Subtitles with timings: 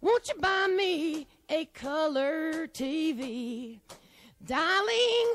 [0.00, 3.80] won't you buy me a color TV?
[4.44, 5.28] Dialing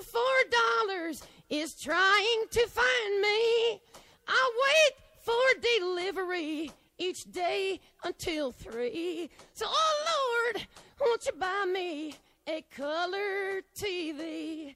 [0.50, 3.82] dollars is trying to find me.
[4.28, 5.34] I wait for
[5.80, 9.30] delivery each day until three.
[9.54, 10.68] So, oh Lord,
[11.00, 12.16] won't you buy me
[12.48, 14.76] a color TV?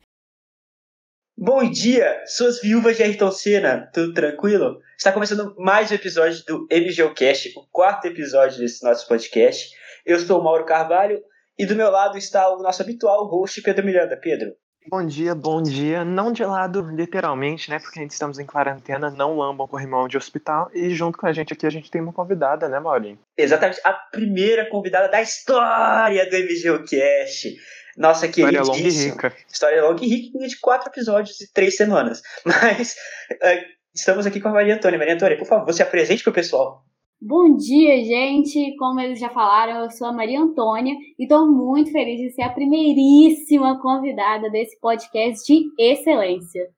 [1.40, 4.82] Bom dia, suas viúvas de Ayrton Senna, tudo tranquilo?
[4.98, 9.77] Está começando mais um episódio do MGOcast, o quarto episódio desse nosso podcast.
[10.08, 11.22] Eu sou o Mauro Carvalho
[11.60, 14.16] e do meu lado está o nosso habitual host, Pedro Miranda.
[14.16, 14.54] Pedro.
[14.90, 16.06] Bom dia, bom dia.
[16.06, 17.78] Não de lado, literalmente, né?
[17.78, 20.72] Porque a gente estamos em quarentena, não lambam corrimão de hospital.
[20.74, 23.20] E junto com a gente aqui, a gente tem uma convidada, né, Maurinho?
[23.38, 27.58] Exatamente, a primeira convidada da história do MGOcast.
[27.98, 28.62] Nossa querida.
[28.62, 29.34] História longa e rica.
[29.52, 32.22] História longa e rica de quatro episódios e três semanas.
[32.46, 32.96] Mas
[33.34, 34.98] uh, estamos aqui com a Maria Antônia.
[34.98, 36.87] Maria Antônia, por favor, você apresente para o pessoal.
[37.20, 38.76] Bom dia, gente!
[38.78, 42.44] Como eles já falaram, eu sou a Maria Antônia e estou muito feliz de ser
[42.44, 46.70] a primeiríssima convidada desse podcast de excelência.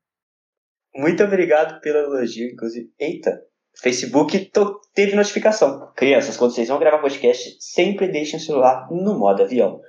[0.95, 2.89] Muito obrigado pelo elogio, inclusive.
[2.97, 3.37] Eita,
[3.81, 4.49] Facebook
[4.95, 5.91] teve notificação.
[5.93, 9.81] Crianças, quando vocês vão gravar podcast, sempre deixem o celular no modo avião.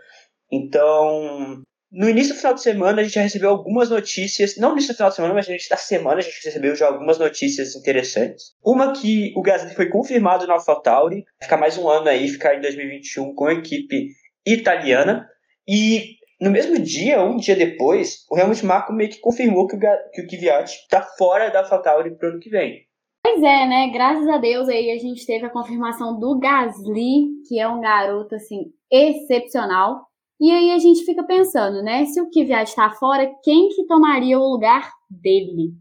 [0.50, 1.62] Então,
[1.92, 4.92] no início do final de semana, a gente já recebeu algumas notícias, não no início
[4.92, 7.74] do final de semana, mas no início da semana a gente recebeu já algumas notícias
[7.74, 8.54] interessantes.
[8.64, 12.60] Uma que o Gasly foi confirmado no AlphaTauri, ficar mais um ano aí, ficar em
[12.60, 14.08] 2021 com a equipe
[14.46, 15.28] italiana.
[15.66, 19.78] E no mesmo dia, um dia depois, o Helmut Marko meio que confirmou que o,
[19.78, 22.88] que o Kvyat está fora da AlphaTauri para o ano que vem.
[23.22, 23.90] Pois é, né?
[23.92, 28.34] Graças a Deus aí a gente teve a confirmação do Gasly, que é um garoto
[28.34, 30.09] assim excepcional.
[30.40, 32.06] E aí a gente fica pensando, né?
[32.06, 35.74] Se o Kvyat está fora, quem que tomaria o lugar dele?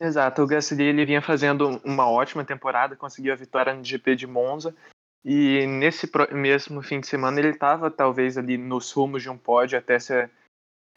[0.00, 4.26] Exato, o Gasly ele vinha fazendo uma ótima temporada, conseguiu a vitória no GP de
[4.26, 4.74] Monza.
[5.24, 9.78] E nesse mesmo fim de semana ele estava talvez ali nos rumos de um pódio
[9.78, 10.30] até ser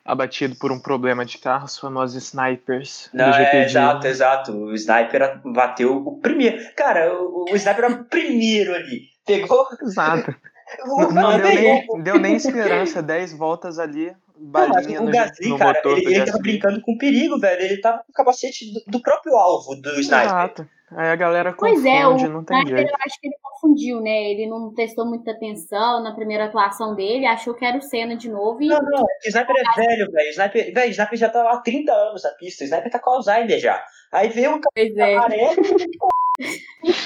[0.05, 4.51] abatido por um problema de carro, os famosos snipers Não, do GP é, Exato, exato.
[4.51, 6.57] O sniper bateu o primeiro.
[6.75, 9.09] Cara, o, o sniper era o primeiro ali.
[9.25, 9.67] Pegou.
[9.81, 10.33] Exato.
[10.85, 15.57] Não, não deu, nem, deu nem esperança, 10 voltas ali, balinha não, o Gasly, no,
[15.57, 17.61] cara, motor ele, ele tava brincando com perigo, velho.
[17.61, 20.25] Ele tava com o capacete do, do próprio alvo do sniper.
[20.25, 20.69] Exato.
[20.95, 22.91] Aí a galera confunde, pois é, o não tem sniper, jeito.
[22.91, 24.31] eu acho que ele confundiu, né?
[24.31, 28.29] Ele não prestou muita atenção na primeira atuação dele, achou que era o Senna de
[28.29, 28.67] novo e...
[28.67, 30.27] Não, não, o sniper é velho, velho.
[30.27, 32.63] O sniper, velho, o sniper já tá lá há 30 anos na pista.
[32.63, 33.83] O sniper tá com Alzheimer já.
[34.11, 35.15] Aí veio um cara é.
[35.15, 35.55] amarelo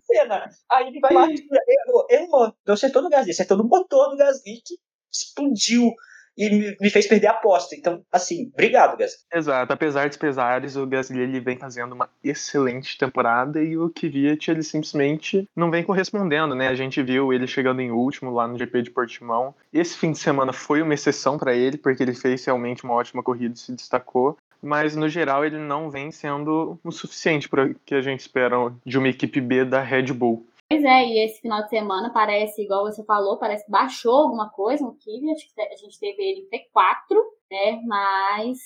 [0.06, 0.50] cena.
[0.72, 2.54] Aí ele vai lá, errou, errou.
[2.66, 4.76] Não acertou no Gasly, acertou no motor do Gasly que
[5.12, 5.94] explodiu
[6.38, 7.76] e me fez perder a aposta.
[7.76, 9.18] Então, assim, obrigado, Gasly.
[9.34, 14.52] Exato, apesar dos pesares, o Gasly ele vem fazendo uma excelente temporada e o Kvyat
[14.52, 16.68] ele simplesmente não vem correspondendo, né?
[16.68, 19.56] A gente viu ele chegando em último lá no GP de Portimão.
[19.74, 23.24] Esse fim de semana foi uma exceção para ele, porque ele fez realmente uma ótima
[23.24, 27.76] corrida e se destacou mas no geral ele não vem sendo o suficiente para o
[27.86, 30.46] que a gente espera de uma equipe B da Red Bull.
[30.70, 34.50] Pois é, e esse final de semana parece, igual você falou, parece que baixou alguma
[34.50, 37.16] coisa no Kiwi, acho que a gente teve ele em P4,
[37.50, 38.58] né, mas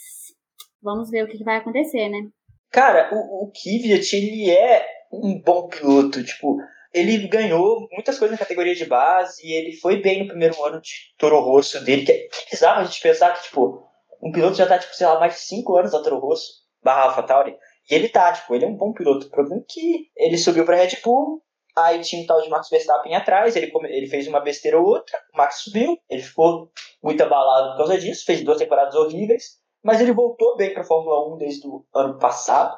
[0.82, 2.28] vamos ver o que vai acontecer, né.
[2.72, 6.58] Cara, o, o Kvyat, ele é um bom piloto, tipo,
[6.92, 10.82] ele ganhou muitas coisas na categoria de base, e ele foi bem no primeiro ano
[10.82, 13.88] de Toro Rosso dele, que é bizarro a gente pensar que, tipo,
[14.22, 16.52] um piloto já tá, tipo, sei lá, mais de 5 anos na Toro Rosso,
[16.84, 17.58] barra AlphaTauri,
[17.90, 19.28] e ele tá, tipo, ele é um bom piloto.
[19.28, 21.42] O problema é que ele subiu pra Red Bull,
[21.78, 25.18] aí tinha um tal de Max Verstappen atrás, ele, ele fez uma besteira ou outra,
[25.34, 26.70] o Max subiu, ele ficou
[27.04, 31.34] muito abalado por causa disso, fez duas temporadas horríveis, mas ele voltou bem pra Fórmula
[31.34, 32.78] 1 desde o ano passado,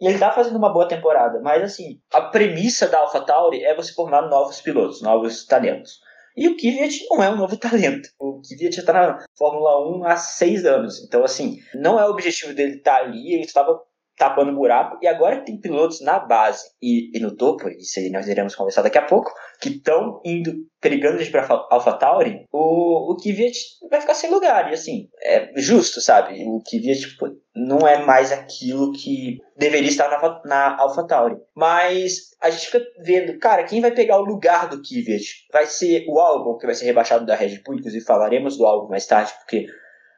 [0.00, 3.92] e ele tá fazendo uma boa temporada, mas assim, a premissa da AlphaTauri é você
[3.92, 6.00] formar novos pilotos, novos talentos.
[6.40, 8.08] E o Kvyat não é um novo talento.
[8.18, 11.04] O Kvyat já está na Fórmula 1 há seis anos.
[11.04, 13.34] Então, assim, não é o objetivo dele estar tá ali.
[13.34, 13.78] Ele estava
[14.20, 18.28] tapando buraco, e agora tem pilotos na base e, e no topo, isso aí nós
[18.28, 23.16] iremos conversar daqui a pouco, que estão indo, perigando de ir para AlphaTauri, o, o
[23.16, 23.56] Kvyat
[23.90, 26.44] vai ficar sem lugar, e assim, é justo, sabe?
[26.44, 31.36] O Kvyat tipo, não é mais aquilo que deveria estar na, na AlphaTauri.
[31.56, 35.46] Mas a gente fica vendo, cara, quem vai pegar o lugar do Kvyat?
[35.50, 38.90] Vai ser o Albon, que vai ser rebaixado da Red Bull, inclusive falaremos do Albon
[38.90, 39.66] mais tarde, porque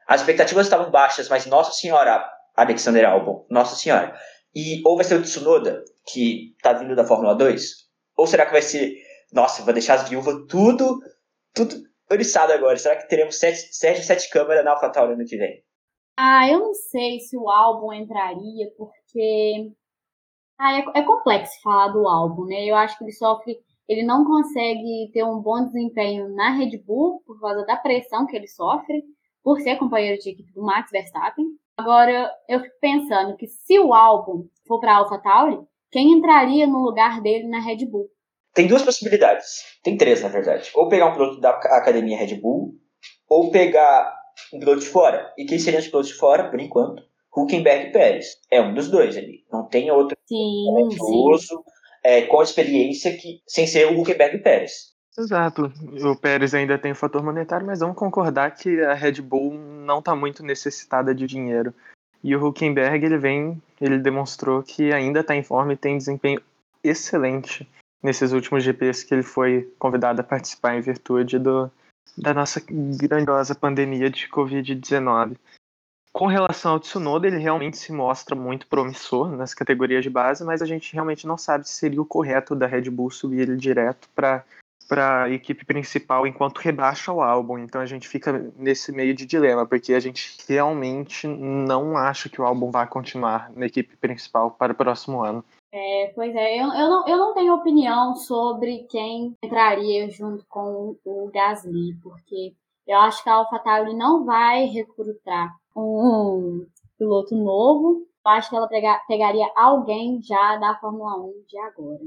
[0.07, 2.23] as expectativas estavam baixas, mas nossa senhora,
[2.55, 4.15] Alexander Albon, nossa senhora.
[4.55, 7.83] E ou vai ser o Tsunoda, que tá vindo da Fórmula 2,
[8.15, 8.95] ou será que vai ser,
[9.31, 10.99] nossa, vou deixar as viúvas tudo,
[11.53, 11.75] tudo
[12.11, 12.77] oriçado agora.
[12.77, 15.63] Será que teremos sete, sete, sete câmeras na AlphaTauri ano que vem?
[16.17, 19.71] Ah, eu não sei se o álbum entraria, porque
[20.59, 22.65] ah, é, é complexo falar do álbum, né?
[22.65, 23.57] Eu acho que ele sofre,
[23.87, 28.35] ele não consegue ter um bom desempenho na Red Bull por causa da pressão que
[28.35, 29.03] ele sofre
[29.43, 31.45] por ser companheiro de equipe do Max Verstappen.
[31.77, 35.59] Agora, eu fico pensando que se o álbum for para AlphaTauri,
[35.91, 38.09] quem entraria no lugar dele na Red Bull?
[38.53, 39.63] Tem duas possibilidades.
[39.83, 40.71] Tem três, na verdade.
[40.75, 42.75] Ou pegar um piloto da academia Red Bull,
[43.27, 44.13] ou pegar
[44.53, 45.33] um piloto de fora.
[45.37, 47.01] E quem seria os pilotos de fora, por enquanto?
[47.35, 48.27] Huckenberg e Pérez.
[48.51, 49.43] É um dos dois ali.
[49.51, 50.65] Não tem outro sim,
[52.03, 54.93] é, com experiência que, sem ser o Huckenberg e Pérez.
[55.17, 55.71] Exato.
[56.03, 59.99] O Pérez ainda tem o fator monetário, mas vamos concordar que a Red Bull não
[59.99, 61.73] está muito necessitada de dinheiro.
[62.23, 66.41] E o Huckenberg, ele vem, ele demonstrou que ainda está em forma e tem desempenho
[66.83, 67.69] excelente
[68.01, 71.69] nesses últimos GPs que ele foi convidado a participar em virtude do,
[72.17, 75.37] da nossa grandiosa pandemia de Covid-19.
[76.11, 80.61] Com relação ao Tsunoda, ele realmente se mostra muito promissor nas categorias de base, mas
[80.61, 84.07] a gente realmente não sabe se seria o correto da Red Bull subir ele direto
[84.15, 84.45] para
[84.87, 87.57] para a equipe principal enquanto rebaixa o álbum.
[87.57, 92.41] Então a gente fica nesse meio de dilema, porque a gente realmente não acha que
[92.41, 95.43] o álbum vai continuar na equipe principal para o próximo ano.
[95.71, 100.95] É, pois é, eu, eu, não, eu não tenho opinião sobre quem entraria junto com
[101.03, 102.53] o Gasly, porque
[102.85, 108.05] eu acho que a AlphaTauri não vai recrutar um piloto novo.
[108.25, 112.03] Eu acho que ela pega, pegaria alguém já da Fórmula 1 de agora.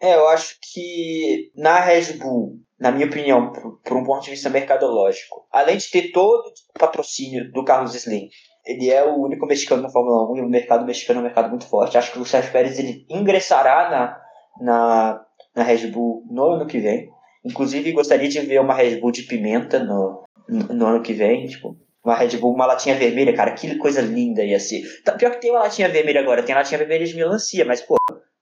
[0.00, 4.30] É, eu acho que na Red Bull, na minha opinião, por, por, um ponto de
[4.30, 8.28] vista mercadológico, além de ter todo o patrocínio do Carlos Slim,
[8.64, 11.48] ele é o único mexicano na Fórmula 1 e o mercado mexicano é um mercado
[11.48, 11.98] muito forte.
[11.98, 14.20] Acho que o Sérgio Pérez ele ingressará na,
[14.60, 15.20] na,
[15.56, 17.08] na Red Bull no ano que vem.
[17.44, 21.46] Inclusive, gostaria de ver uma Red Bull de pimenta no, no, no ano que vem.
[21.46, 24.82] Tipo, uma Red Bull, uma latinha vermelha, cara, que coisa linda ia ser.
[25.02, 27.96] Tá, pior que tem uma latinha vermelha agora, tem latinha vermelha de melancia, mas, pô,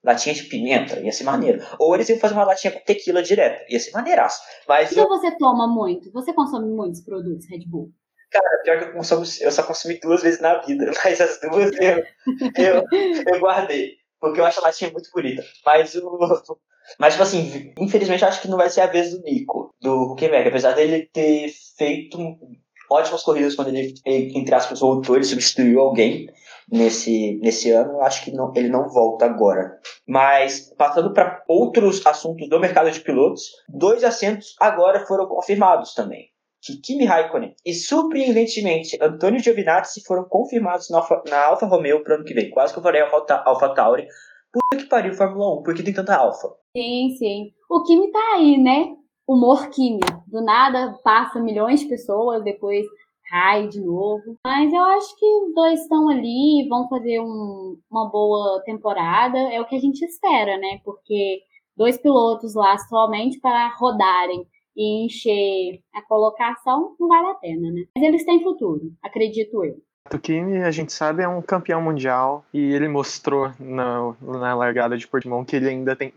[0.07, 1.61] latinha de pimenta, ia ser maneiro.
[1.77, 4.41] Ou eles iam fazer uma latinha com tequila direto, ia ser maneiraço.
[4.67, 5.09] Mas então eu...
[5.09, 6.09] você toma muito?
[6.13, 7.91] Você consome muitos produtos Red Bull?
[8.31, 11.71] Cara, pior que eu consumo, eu só consumi duas vezes na vida, mas as duas
[11.75, 12.03] eu,
[12.57, 12.83] eu,
[13.27, 13.95] eu guardei.
[14.19, 15.43] Porque eu acho a latinha muito bonita.
[15.65, 16.57] Mas o.
[16.97, 20.47] Mas, tipo assim, infelizmente acho que não vai ser a vez do Nico, do Huckenberg.
[20.47, 22.17] Apesar dele ter feito
[22.89, 26.27] ótimas corridas quando ele, entre aspas, voltou, ele substituiu alguém
[26.71, 29.79] nesse, nesse ano, acho que não, ele não volta agora.
[30.07, 36.29] Mas, passando para outros assuntos do mercado de pilotos, dois assentos agora foram confirmados também.
[36.61, 42.13] Que Kimi Raikkonen e, surpreendentemente, Antônio Giovinazzi foram confirmados na Alfa, na Alfa Romeo para
[42.13, 42.49] o ano que vem.
[42.49, 44.07] Quase que eu falei Alfa, Alfa Tauri.
[44.51, 46.49] Puta que pariu Fórmula 1, por que tem tanta Alfa?
[46.75, 47.51] Sim, sim.
[47.69, 48.95] O Kimi tá aí, né?
[49.27, 49.99] Humor Kimi.
[50.25, 52.85] Do nada passa milhões de pessoas, depois
[53.29, 54.37] cai de novo.
[54.45, 59.37] Mas eu acho que os dois estão ali, vão fazer um, uma boa temporada.
[59.37, 60.79] É o que a gente espera, né?
[60.83, 61.41] Porque
[61.75, 64.45] dois pilotos lá somente para rodarem
[64.75, 67.85] e encher a colocação não vale a pena, né?
[67.95, 69.77] Mas eles têm futuro, acredito eu.
[70.13, 74.97] O Kimi, a gente sabe, é um campeão mundial e ele mostrou na, na largada
[74.97, 76.13] de Portimão que ele ainda tem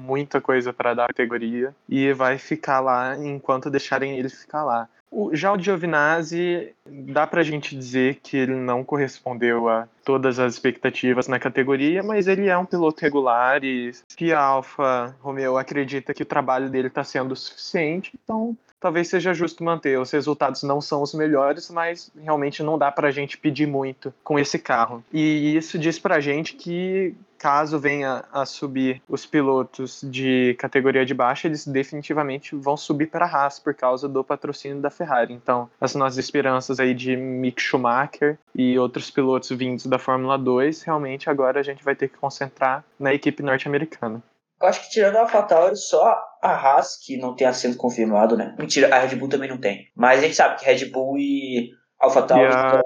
[0.00, 4.88] muita coisa para dar à categoria e vai ficar lá enquanto deixarem ele ficar lá.
[5.14, 10.54] O, já o Giovinazzi, dá pra gente dizer que ele não correspondeu a todas as
[10.54, 16.14] expectativas na categoria, mas ele é um piloto regular e se a Alfa Romeo acredita
[16.14, 19.98] que o trabalho dele está sendo suficiente, então talvez seja justo manter.
[19.98, 24.12] Os resultados não são os melhores, mas realmente não dá para a gente pedir muito
[24.24, 25.02] com esse carro.
[25.12, 31.04] E isso diz para a gente que caso venha a subir os pilotos de categoria
[31.04, 35.34] de baixa, eles definitivamente vão subir para a Haas por causa do patrocínio da Ferrari.
[35.34, 40.82] Então, as nossas esperanças aí de Mick Schumacher e outros pilotos vindos da Fórmula 2,
[40.82, 44.22] realmente agora a gente vai ter que concentrar na equipe norte-americana.
[44.62, 48.54] Eu acho que tirando a AlphaTauri, só a Haas que não tem assento confirmado, né?
[48.58, 49.88] Mentira, a Red Bull também não tem.
[49.96, 52.82] Mas a gente sabe que Red Bull e AlphaTauri e a...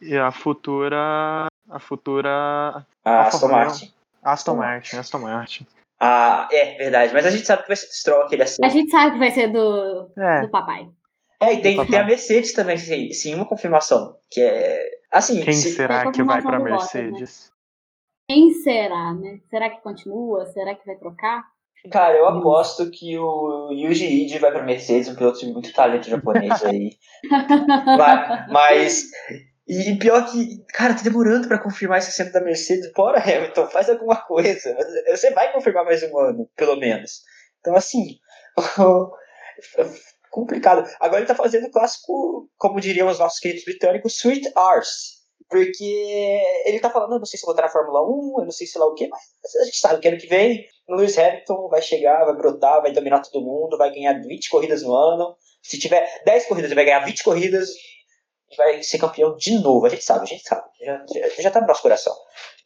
[0.00, 1.46] E a futura.
[1.70, 2.30] A futura.
[3.04, 3.48] A Aston.
[3.48, 3.92] Martin.
[4.22, 5.66] Aston Martin, Aston Martin.
[6.00, 7.12] Ah, é verdade.
[7.14, 8.72] Mas a gente sabe que vai ser do Stroll aquele A acerto.
[8.72, 10.88] gente sabe que vai ser do, É, do papai.
[11.40, 14.16] É, e tem, tem a Mercedes também, sim, sim, uma confirmação.
[14.30, 14.90] Que é.
[15.10, 17.02] Assim, quem se- será que vai pra Bottas, né?
[17.02, 17.52] Mercedes?
[18.28, 19.38] Quem será, né?
[19.50, 20.46] Será que continua?
[20.46, 21.44] Será que vai trocar?
[21.92, 26.08] Cara, eu aposto que o Yuji Ide vai pra Mercedes, um piloto de muito talento
[26.08, 26.92] japonês aí.
[27.98, 29.04] Mas, mas-
[29.68, 32.90] E pior que, cara, tá demorando pra confirmar esse assento da Mercedes.
[32.94, 34.74] Bora, Hamilton, faz alguma coisa.
[35.10, 37.20] Você vai confirmar mais um ano, pelo menos.
[37.60, 38.18] Então, assim.
[40.30, 40.88] complicado.
[41.00, 45.23] Agora ele tá fazendo o clássico, como diriam os nossos queridos britânicos, Sweet Arse.
[45.54, 48.50] Porque ele tá falando, eu não sei se vou estar na Fórmula 1, eu não
[48.50, 49.22] sei se lá o que, mas
[49.62, 52.90] a gente sabe que ano que vem o Lewis Hamilton vai chegar, vai brotar, vai
[52.90, 55.36] dominar todo mundo, vai ganhar 20 corridas no ano.
[55.62, 57.68] Se tiver 10 corridas, ele vai ganhar 20 corridas
[58.50, 59.86] e vai ser campeão de novo.
[59.86, 60.68] A gente sabe, a gente sabe.
[60.84, 62.12] Já, já, já tá no nosso coração.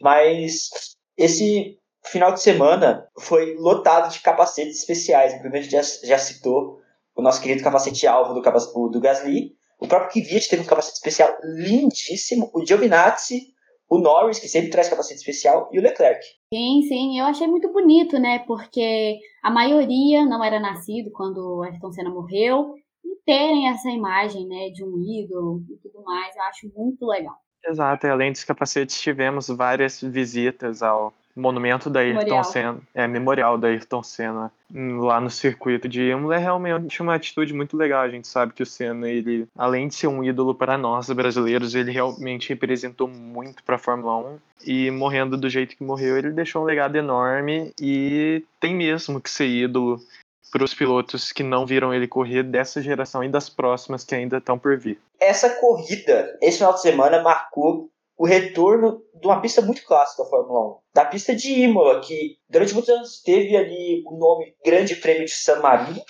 [0.01, 0.71] Mas
[1.15, 5.35] esse final de semana foi lotado de capacetes especiais.
[5.35, 6.81] O primeiro já, já citou
[7.15, 9.58] o nosso querido capacete alvo do, do Gasly.
[9.79, 12.51] O próprio Kvyat teve um capacete especial lindíssimo.
[12.53, 13.55] O Giovinazzi,
[13.89, 16.21] o Norris, que sempre traz capacete especial, e o Leclerc.
[16.53, 18.41] Sim, sim, eu achei muito bonito, né?
[18.41, 22.75] Porque a maioria não era nascido quando o Ayrton Senna morreu.
[23.05, 27.37] E terem essa imagem, né, de um ídolo e tudo mais, eu acho muito legal.
[27.67, 32.45] Exato, e além dos capacetes, tivemos várias visitas ao monumento da Ayrton Memorial.
[32.45, 36.37] Senna, é, memorial da Ayrton Senna, lá no circuito de Imola.
[36.37, 38.03] É realmente uma atitude muito legal.
[38.03, 41.75] A gente sabe que o Senna, ele, além de ser um ídolo para nós brasileiros,
[41.75, 44.39] ele realmente representou muito para a Fórmula 1.
[44.67, 49.31] E morrendo do jeito que morreu, ele deixou um legado enorme e tem mesmo que
[49.31, 50.01] ser ídolo
[50.51, 54.39] para os pilotos que não viram ele correr dessa geração e das próximas que ainda
[54.39, 54.99] estão por vir.
[55.21, 60.29] Essa corrida, esse final de semana, marcou o retorno de uma pista muito clássica da
[60.29, 60.79] Fórmula 1.
[60.93, 65.31] Da pista de Imola, que durante muitos anos teve ali o nome Grande Prêmio de
[65.31, 66.03] San Marino,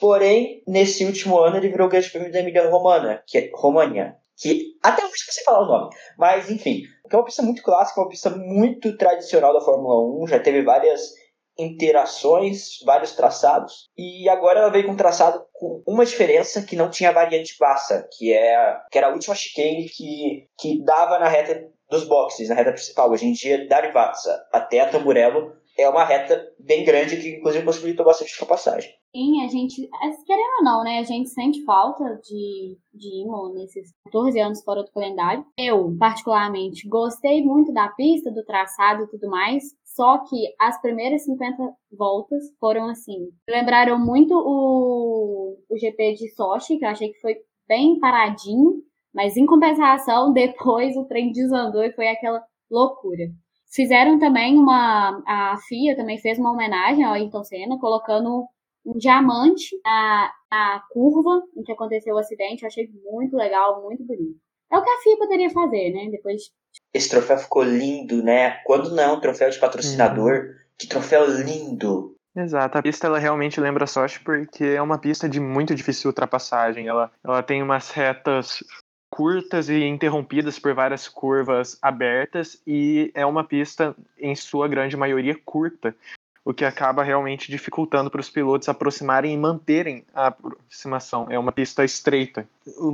[0.00, 4.16] porém, nesse último ano ele virou o Grande Prêmio da Emília Romana, que é România.
[4.36, 8.08] Que até hoje sei falar o nome, mas enfim, é uma pista muito clássica, uma
[8.08, 11.12] pista muito tradicional da Fórmula 1, já teve várias
[11.58, 16.90] interações, vários traçados, e agora ela veio com um traçado com uma diferença que não
[16.90, 21.68] tinha variante passa, que, é, que era a última chicane que, que dava na reta
[21.90, 23.10] dos boxes, na reta principal.
[23.10, 27.64] Hoje em dia, da Rivatsa até a Tamburello é uma reta bem grande que inclusive
[27.64, 28.90] possibilitou bastante ultrapassagem.
[29.14, 33.52] Sim, a gente, é, querendo ou não, né, a gente sente falta de, de Imola
[33.52, 35.44] nesses 14 anos fora do calendário.
[35.58, 41.24] Eu, particularmente, gostei muito da pista, do traçado e tudo mais, só que as primeiras
[41.24, 43.28] 50 voltas foram assim.
[43.48, 47.36] Lembraram muito o, o GP de Sochi, que eu achei que foi
[47.68, 48.82] bem paradinho,
[49.14, 53.24] mas em compensação, depois o trem desandou e foi aquela loucura.
[53.72, 55.22] Fizeram também uma.
[55.26, 58.46] A FIA também fez uma homenagem ao Ayrton Senna, colocando
[58.84, 62.62] um diamante na, na curva em que aconteceu o acidente.
[62.62, 64.36] Eu achei muito legal, muito bonito.
[64.70, 66.08] É o que a FIA poderia fazer, né?
[66.10, 66.50] Depois
[66.92, 68.60] Esse troféu ficou lindo, né?
[68.64, 72.14] Quando não é um troféu de patrocinador, que troféu lindo!
[72.34, 76.86] Exato, a pista ela realmente lembra Sochi porque é uma pista de muito difícil ultrapassagem.
[76.88, 78.64] Ela, ela tem umas retas
[79.12, 85.38] curtas e interrompidas por várias curvas abertas e é uma pista em sua grande maioria
[85.44, 85.94] curta,
[86.42, 91.26] o que acaba realmente dificultando para os pilotos aproximarem e manterem a aproximação.
[91.28, 92.48] É uma pista estreita.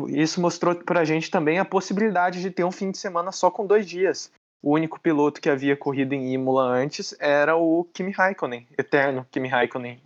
[0.08, 3.48] Isso mostrou para a gente também a possibilidade de ter um fim de semana só
[3.48, 4.28] com dois dias.
[4.60, 9.46] O único piloto que havia corrido em Imola antes era o Kimi Raikkonen, eterno Kimi
[9.46, 10.00] Raikkonen,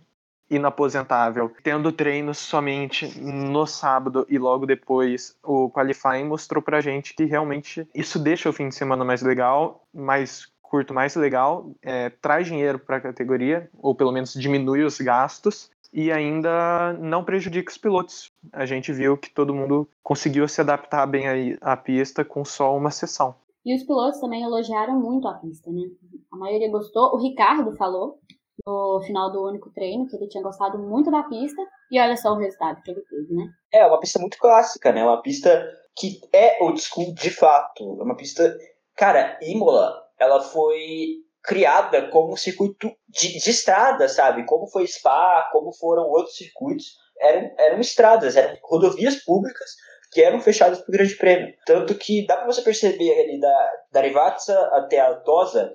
[0.55, 1.51] inaposentável.
[1.61, 7.87] Tendo treinos somente no sábado e logo depois o qualifying mostrou pra gente que realmente
[7.93, 12.79] isso deixa o fim de semana mais legal, mais curto, mais legal, é, traz dinheiro
[12.79, 15.71] para a categoria, ou pelo menos diminui os gastos.
[15.95, 18.31] E ainda não prejudica os pilotos.
[18.51, 22.89] A gente viu que todo mundo conseguiu se adaptar bem à pista com só uma
[22.89, 23.35] sessão.
[23.63, 25.83] E os pilotos também elogiaram muito a pista, né?
[26.31, 27.13] A maioria gostou.
[27.13, 28.19] O Ricardo falou
[28.65, 31.61] no final do único treino que ele tinha gostado muito da pista.
[31.91, 33.49] E olha só o resultado que ele teve, né?
[33.71, 35.03] É uma pista muito clássica, né?
[35.03, 37.97] Uma pista que é old school de fato.
[37.99, 38.55] É uma pista.
[38.95, 44.45] Cara, Imola, ela foi criada como um circuito de, de estrada, sabe?
[44.45, 46.97] Como foi Spa, como foram outros circuitos.
[47.19, 49.71] Eram, eram estradas, eram rodovias públicas
[50.11, 51.53] que eram fechadas para o Grande Prêmio.
[51.65, 55.71] Tanto que dá para você perceber ali da, da Rivatsa até a Tosa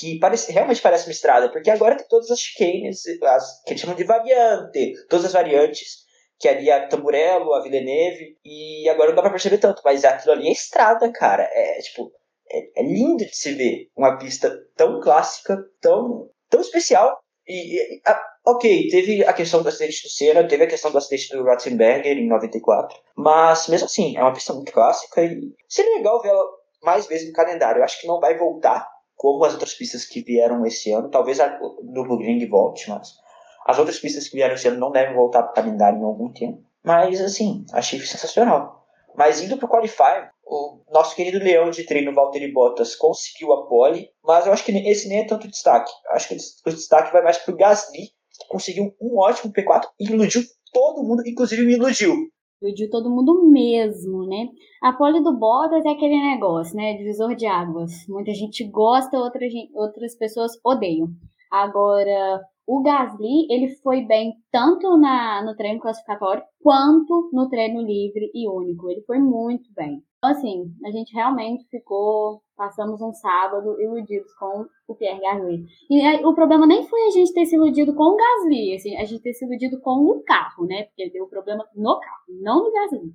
[0.00, 3.80] que parece, realmente parece uma estrada, porque agora tem todas as chicanes, as, que eles
[3.82, 9.16] chamam de variante, todas as variantes que ali a Tamburello, a Villeneuve, e agora não
[9.16, 11.42] dá pra perceber tanto, mas aquilo ali é estrada, cara.
[11.52, 12.10] É tipo,
[12.50, 17.18] é, é lindo de se ver uma pista tão clássica, tão, tão especial.
[17.46, 20.96] E, e a, ok, teve a questão do acidente do Senna, teve a questão do
[20.96, 25.96] acidente do Ratzenberger em 94, mas mesmo assim, é uma pista muito clássica e seria
[25.96, 26.44] legal ver ela
[26.82, 27.80] mais vezes no calendário.
[27.80, 28.88] Eu acho que não vai voltar
[29.20, 31.10] como as outras pistas que vieram esse ano.
[31.10, 33.18] Talvez a do volte, mas
[33.66, 36.32] as outras pistas que vieram esse ano não devem voltar para o calendário em algum
[36.32, 36.62] tempo.
[36.82, 38.82] Mas, assim, achei sensacional.
[39.14, 43.66] Mas indo para o Qualify, o nosso querido leão de treino Valtteri Bottas conseguiu a
[43.66, 45.92] pole, mas eu acho que esse nem é tanto destaque.
[46.12, 46.36] Acho que
[46.66, 50.40] o destaque vai mais para o Gasly, que conseguiu um ótimo P4 e iludiu
[50.72, 52.16] todo mundo, inclusive me iludiu.
[52.62, 54.48] Iludiu todo mundo mesmo, né?
[54.82, 56.94] A pole do Bottas é aquele negócio, né?
[56.94, 57.90] Divisor de águas.
[58.08, 61.08] Muita gente gosta, outras, outras pessoas odeiam.
[61.50, 62.40] Agora,
[62.72, 68.48] o Gasly, ele foi bem tanto na, no treino classificatório quanto no treino livre e
[68.48, 68.88] único.
[68.88, 70.04] Ele foi muito bem.
[70.18, 75.64] Então, assim, a gente realmente ficou, passamos um sábado iludidos com o Pierre Gasly.
[75.90, 78.96] E aí, o problema nem foi a gente ter se iludido com o Gasly, assim,
[78.96, 80.84] a gente ter se iludido com o carro, né?
[80.84, 83.12] Porque deu problema no carro, não no Gasly.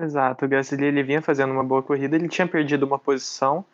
[0.00, 3.64] Exato, o Gasly ele vinha fazendo uma boa corrida, ele tinha perdido uma posição,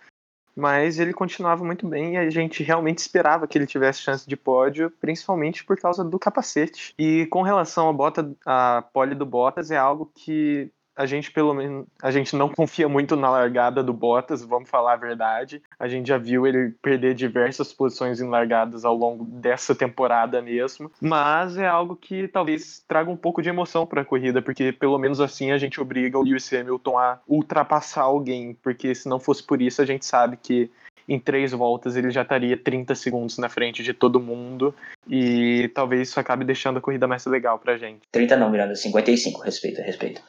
[0.55, 4.37] mas ele continuava muito bem e a gente realmente esperava que ele tivesse chance de
[4.37, 6.95] pódio, principalmente por causa do capacete.
[6.99, 11.55] E com relação à bota, a pole do Bottas é algo que a gente pelo
[11.55, 15.63] menos a gente não confia muito na largada do Bottas, vamos falar a verdade.
[15.79, 20.91] A gente já viu ele perder diversas posições em largadas ao longo dessa temporada mesmo,
[21.01, 24.99] mas é algo que talvez traga um pouco de emoção para a corrida, porque pelo
[24.99, 29.43] menos assim a gente obriga o Lewis Hamilton a ultrapassar alguém, porque se não fosse
[29.43, 30.71] por isso a gente sabe que
[31.09, 34.75] em três voltas ele já estaria 30 segundos na frente de todo mundo
[35.09, 38.01] e talvez isso acabe deixando a corrida mais legal pra gente.
[38.11, 40.23] 30 não, Miranda, 55, respeita, respeita.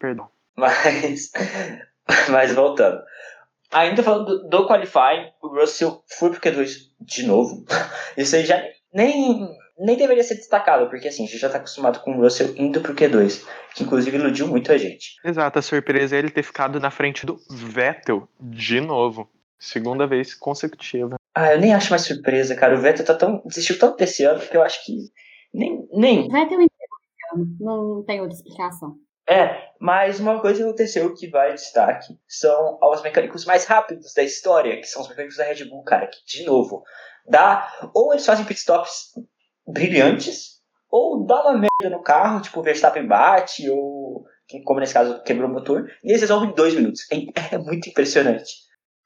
[0.00, 0.28] Perdão.
[0.56, 1.30] Mas,
[2.30, 3.00] mas voltando.
[3.70, 7.64] Ainda falando do, do Qualify, o Russell foi pro Q2 de novo.
[8.16, 8.60] Isso aí já
[8.92, 12.52] nem, nem deveria ser destacado, porque assim, a gente já tá acostumado com o Russell
[12.56, 15.14] indo pro Q2, que inclusive iludiu muito a gente.
[15.24, 19.30] Exato, a surpresa é ele ter ficado na frente do Vettel de novo.
[19.58, 21.16] Segunda vez consecutiva.
[21.34, 22.74] Ah, eu nem acho mais surpresa, cara.
[22.74, 23.42] O Vettel tá tão.
[23.44, 25.10] desistiu tanto desse ano que eu acho que.
[25.52, 25.86] Nem.
[25.92, 26.28] nem...
[26.28, 28.96] Vettel inteiro, não tem outra explicação.
[29.30, 34.24] É, mas uma coisa que aconteceu que vai destaque são os mecânicos mais rápidos da
[34.24, 36.82] história, que são os mecânicos da Red Bull, cara, que, de novo,
[37.28, 37.72] dá.
[37.94, 39.12] Ou eles fazem pitstops
[39.64, 44.24] brilhantes, ou dá uma merda no carro, tipo, o Verstappen bate, ou,
[44.64, 47.02] como nesse caso, quebrou o motor, e eles resolvem em dois minutos.
[47.12, 48.50] É, é muito impressionante.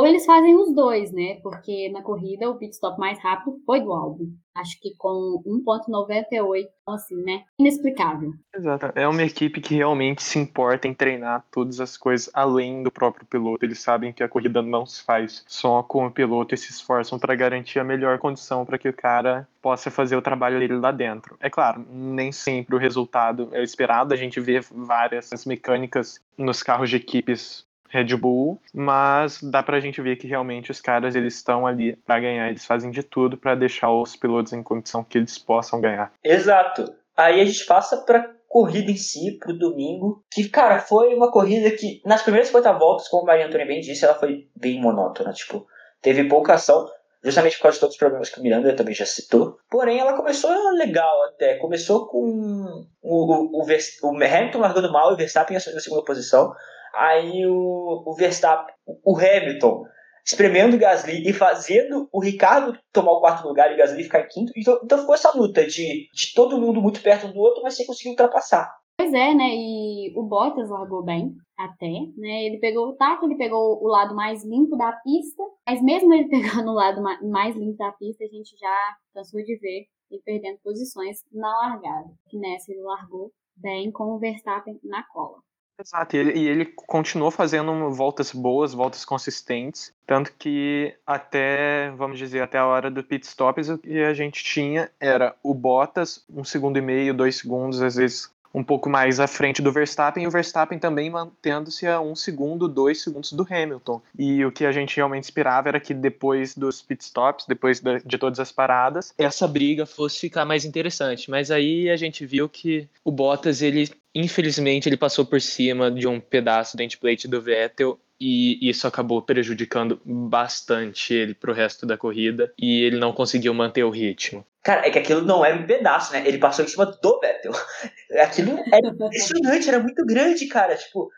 [0.04, 1.36] Ou eles fazem os dois, né?
[1.42, 4.34] Porque na corrida o pit stop mais rápido foi do álbum.
[4.54, 7.44] Acho que com 1.98, assim, né?
[7.58, 8.34] Inexplicável.
[8.54, 8.92] Exato.
[8.94, 13.24] É uma equipe que realmente se importa em treinar todas as coisas além do próprio
[13.24, 13.64] piloto.
[13.64, 17.18] Eles sabem que a corrida não se faz só com o piloto e se esforçam
[17.18, 20.92] para garantir a melhor condição para que o cara possa fazer o trabalho dele lá
[20.92, 21.34] dentro.
[21.40, 24.12] É claro, nem sempre o resultado é esperado.
[24.12, 30.02] A gente vê várias mecânicas nos carros de equipes Red Bull, mas dá pra gente
[30.02, 33.54] ver que realmente os caras eles estão ali para ganhar, eles fazem de tudo para
[33.54, 36.12] deixar os pilotos em condição que eles possam ganhar.
[36.22, 36.92] Exato.
[37.16, 41.70] Aí a gente passa para corrida em si, pro domingo, que, cara, foi uma corrida
[41.70, 45.32] que, nas primeiras 50 voltas, como o Maria Antônia bem disse, ela foi bem monótona,
[45.32, 45.66] tipo,
[46.00, 46.88] teve pouca ação,
[47.24, 49.58] justamente por causa de todos os problemas que o Miranda também já citou.
[49.70, 51.54] Porém, ela começou legal até.
[51.56, 56.54] Começou com o, o, o, o Hamilton largando mal e o Verstappen na segunda posição.
[56.96, 59.84] Aí o, o Verstappen, o Hamilton,
[60.24, 64.20] espremendo o Gasly e fazendo o Ricardo tomar o quarto lugar e o Gasly ficar
[64.20, 64.52] em quinto.
[64.56, 67.86] Então, então ficou essa luta de, de todo mundo muito perto do outro, mas sem
[67.86, 68.72] conseguir ultrapassar.
[68.96, 69.48] Pois é, né?
[69.50, 72.44] E o Bottas largou bem, até, né?
[72.44, 76.28] Ele pegou o taco, ele pegou o lado mais limpo da pista, mas mesmo ele
[76.30, 80.58] pegando o lado mais limpo da pista, a gente já cansou de ver ele perdendo
[80.62, 82.08] posições na largada.
[82.28, 85.38] Que nessa ele largou bem com o Verstappen na cola.
[85.78, 92.16] Exato, e ele, e ele continuou fazendo voltas boas, voltas consistentes, tanto que até, vamos
[92.16, 96.24] dizer, até a hora do pit stop, o que a gente tinha era o Bottas,
[96.30, 100.22] um segundo e meio, dois segundos, às vezes um pouco mais à frente do Verstappen
[100.22, 104.00] e o Verstappen também mantendo-se a um segundo, dois segundos do Hamilton.
[104.16, 108.38] E o que a gente realmente esperava era que depois dos pitstops, depois de todas
[108.38, 111.28] as paradas, essa briga fosse ficar mais interessante.
[111.28, 116.06] Mas aí a gente viu que o Bottas, ele infelizmente, ele passou por cima de
[116.06, 121.96] um pedaço do endplate do Vettel e isso acabou prejudicando bastante ele pro resto da
[121.96, 124.46] corrida e ele não conseguiu manter o ritmo.
[124.62, 126.22] Cara, é que aquilo não era um pedaço, né?
[126.26, 127.52] Ele passou em cima do Vettel.
[128.22, 130.74] Aquilo era impressionante, era muito grande, cara.
[130.74, 131.10] Tipo,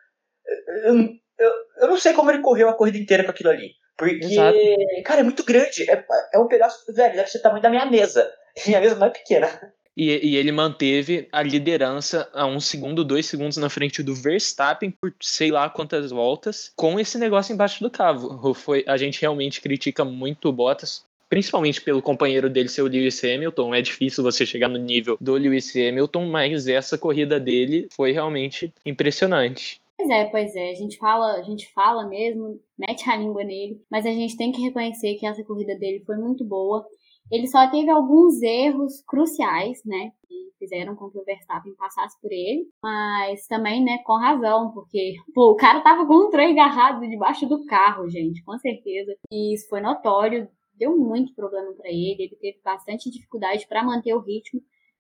[0.85, 0.95] eu,
[1.39, 3.71] eu, eu não sei como ele correu a corrida inteira com aquilo ali.
[3.97, 4.59] Porque, Exato.
[5.05, 5.89] cara, é muito grande.
[5.89, 6.05] É,
[6.35, 8.31] é um pedaço, velho, deve ser o tamanho da minha mesa.
[8.67, 9.49] Minha mesa não é pequena.
[9.97, 14.91] E, e, ele manteve a liderança a um segundo, dois segundos na frente do Verstappen
[14.91, 18.53] por sei lá quantas voltas, com esse negócio embaixo do cavo.
[18.53, 23.23] Foi, a gente realmente critica muito o Bottas, principalmente pelo companheiro dele ser o Lewis
[23.25, 23.75] Hamilton.
[23.75, 28.73] É difícil você chegar no nível do Lewis Hamilton, mas essa corrida dele foi realmente
[28.85, 29.81] impressionante.
[29.97, 30.71] Pois é, pois é.
[30.73, 34.53] A gente fala, a gente fala mesmo, mete a língua nele, mas a gente tem
[34.53, 36.87] que reconhecer que essa corrida dele foi muito boa.
[37.31, 40.13] Ele só teve alguns erros cruciais, né?
[40.29, 42.69] Que fizeram com que o Verstappen passasse por ele.
[42.83, 47.47] Mas também, né, com razão, porque, pô, o cara tava com um trem agarrado debaixo
[47.47, 49.17] do carro, gente, com certeza.
[49.31, 52.17] E isso foi notório, deu muito problema para ele.
[52.19, 54.61] Ele teve bastante dificuldade para manter o ritmo.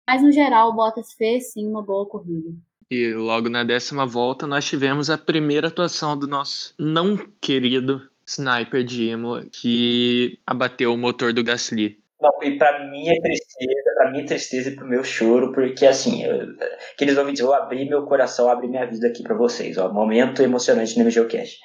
[0.08, 2.50] Mas, no geral, o Bottas fez sim uma boa corrida.
[2.90, 8.84] E logo na décima volta nós tivemos a primeira atuação do nosso não querido sniper
[8.84, 12.01] de Imola, que abateu o motor do Gasly.
[12.22, 16.56] Não, e pra é tristeza, pra é tristeza e pro meu choro, porque assim, eu,
[16.96, 19.78] que eles vão me dizer, eu abri meu coração, abri minha vida aqui pra vocês,
[19.78, 21.60] ó, momento emocionante no MGOcast.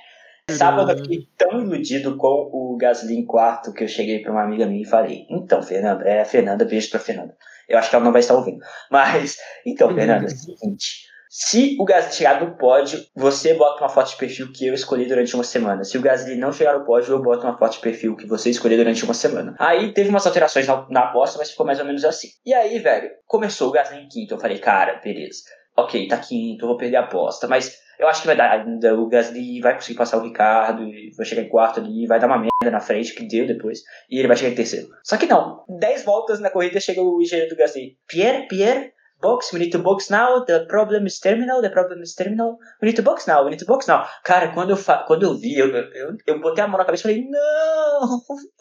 [0.50, 4.44] Sábado eu fiquei tão iludido com o Gasly em quarto que eu cheguei pra uma
[4.44, 7.36] amiga minha e falei, então, Fernanda, é a Fernanda, beijo pra Fernanda.
[7.68, 8.60] Eu acho que ela não vai estar ouvindo.
[8.90, 13.88] Mas, então, Fernanda, é o seguinte, se o Gasly chegar no pódio, você bota uma
[13.88, 15.84] foto de perfil que eu escolhi durante uma semana.
[15.84, 18.50] Se o Gasly não chegar no pódio, eu boto uma foto de perfil que você
[18.50, 19.54] escolheu durante uma semana.
[19.58, 22.28] Aí teve umas alterações na, na aposta, mas ficou mais ou menos assim.
[22.44, 24.34] E aí, velho, começou o Gasly em quinto.
[24.34, 25.40] Eu falei, cara, beleza.
[25.76, 28.94] Ok, tá quinto, eu vou perder a aposta, mas eu acho que vai dar ainda.
[28.94, 30.86] O Gasly vai conseguir passar o Ricardo,
[31.16, 34.18] vai chegar em quarto ali, vai dar uma merda na frente, que deu depois, e
[34.18, 34.88] ele vai chegar em terceiro.
[35.02, 37.98] Só que não, 10 voltas na corrida chega o engenheiro do Gasly.
[38.06, 42.14] Pierre, Pierre, box, we need to box now, the problem is terminal, the problem is
[42.14, 44.06] terminal, we need to box now, we need to box now.
[44.24, 47.10] Cara, quando eu, fa quando eu vi, eu, eu, eu botei a mão na cabeça
[47.10, 48.20] e falei, não!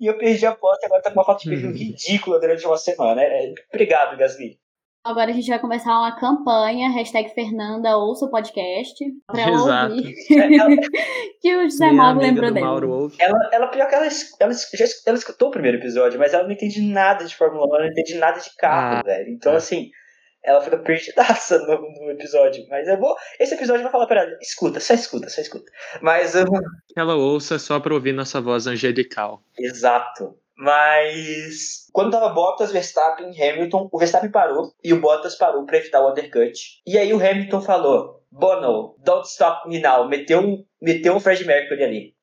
[0.00, 1.76] E eu perdi a aposta, agora tá com uma foto de perfil uhum.
[1.76, 3.22] ridícula durante uma semana.
[3.22, 4.58] É, obrigado, Gasly.
[5.04, 9.94] Agora a gente vai começar uma campanha, hashtag Fernanda ouça o podcast, pra Exato.
[9.94, 10.14] ouvir
[11.42, 12.64] que o José Mauro lembrou dele.
[13.20, 14.06] Ela, ela, pior que ela,
[14.40, 17.74] ela, já, ela escutou o primeiro episódio, mas ela não entende nada de Fórmula 1,
[17.74, 19.28] ela não entende nada de carro, ah, velho.
[19.28, 19.56] Então, é.
[19.56, 19.90] assim,
[20.42, 22.64] ela fica perdidaça no, no, episódio.
[22.70, 23.14] Mas eu vou.
[23.38, 24.38] Esse episódio eu vou falar pra ela.
[24.40, 25.70] Escuta, só escuta, só escuta.
[26.00, 26.34] Mas.
[26.34, 26.46] Eu...
[26.96, 29.42] Ela ouça só pra ouvir nossa voz angelical.
[29.58, 30.34] Exato.
[30.56, 36.04] Mas quando tava Bottas, Verstappen, Hamilton, o Verstappen parou e o Bottas parou para evitar
[36.04, 36.58] o undercut.
[36.86, 40.08] E aí o Hamilton falou: Bono, don't stop me now.
[40.08, 42.14] Meteu um, meteu um Fred Mercury ali.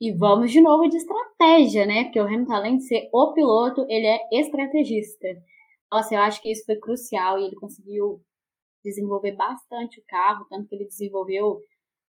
[0.00, 2.04] E vamos de novo de estratégia, né?
[2.04, 5.28] Porque o Hamilton, além de ser o piloto, ele é estrategista.
[5.92, 8.20] Nossa, eu acho que isso foi crucial e ele conseguiu
[8.84, 11.60] desenvolver bastante o carro, tanto que ele desenvolveu,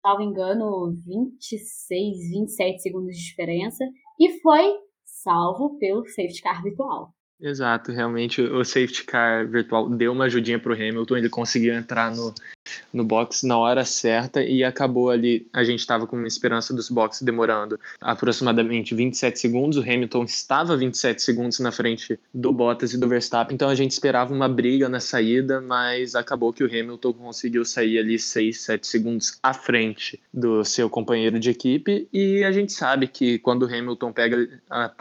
[0.01, 3.86] salvo engano, 26, 27 segundos de diferença.
[4.19, 4.73] E foi
[5.27, 7.13] salvo pelo safety car virtual.
[7.39, 12.15] Exato, realmente o safety car virtual deu uma ajudinha para o Hamilton, ele conseguiu entrar
[12.15, 12.33] no,
[12.93, 15.47] no box na hora certa e acabou ali.
[15.53, 19.77] A gente estava com uma esperança dos boxes demorando aproximadamente 27 segundos.
[19.77, 23.91] O Hamilton estava 27 segundos na frente do Bottas e do Verstappen, então a gente
[23.91, 28.88] esperava uma briga na saída, mas acabou que o Hamilton conseguiu sair ali 6, 7
[28.88, 32.08] segundos à frente do seu companheiro de equipe.
[32.12, 34.91] E a gente sabe que quando o Hamilton pega a,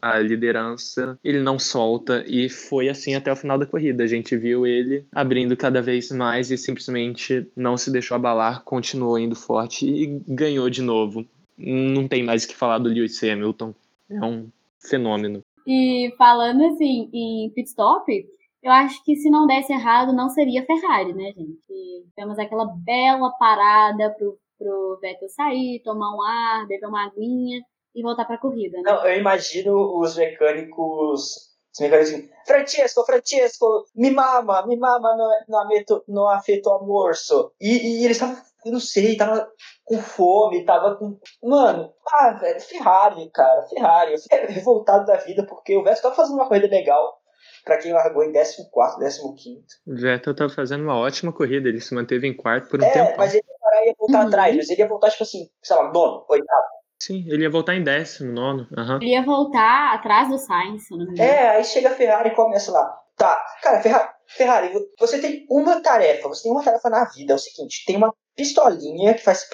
[0.00, 4.04] a liderança, ele não solta, e foi assim até o final da corrida.
[4.04, 8.62] A gente viu ele abrindo cada vez mais e simplesmente realmente não se deixou abalar,
[8.62, 11.26] continuou indo forte e ganhou de novo.
[11.56, 13.74] Não tem mais o que falar do Lewis Hamilton.
[14.10, 14.48] É um
[14.78, 15.40] fenômeno.
[15.66, 18.26] E falando assim em pit stop,
[18.62, 21.66] eu acho que se não desse errado, não seria Ferrari, né, gente?
[22.14, 27.60] temos aquela bela parada pro, pro Vettel sair, tomar um ar, beber uma aguinha
[27.94, 28.82] e voltar pra corrida, né?
[28.84, 36.04] Não, eu imagino os mecânicos assim, Francesco, Francesco, me mama, me mama no, no, ameto,
[36.08, 37.52] no afeto almoço.
[37.60, 39.48] E, e eles estavam, eu não sei, tava
[39.84, 41.18] com fome, tava com.
[41.42, 44.12] Mano, ah, velho, Ferrari, cara, Ferrari.
[44.12, 47.20] Eu fiquei revoltado da vida porque o Vettel tava fazendo uma corrida legal.
[47.64, 49.64] Pra quem largou em 14, 15.
[49.86, 52.90] O Vettel tava fazendo uma ótima corrida, ele se manteve em quarto por um é,
[52.90, 53.10] tempo.
[53.10, 53.44] É, mas ele
[53.86, 54.26] ia voltar uhum.
[54.28, 56.75] atrás, mas ele ia voltar, tipo assim, sei lá, nono, oitavo.
[56.98, 58.66] Sim, ele ia voltar em décimo, nono.
[58.76, 58.96] Uhum.
[58.96, 61.28] Ele ia voltar atrás do Sainz, se não me engano.
[61.28, 62.98] É, aí chega a Ferrari e começa lá.
[63.16, 67.36] Tá, cara, Ferrari, Ferrari, você tem uma tarefa, você tem uma tarefa na vida, é
[67.36, 69.48] o seguinte, tem uma pistolinha que faz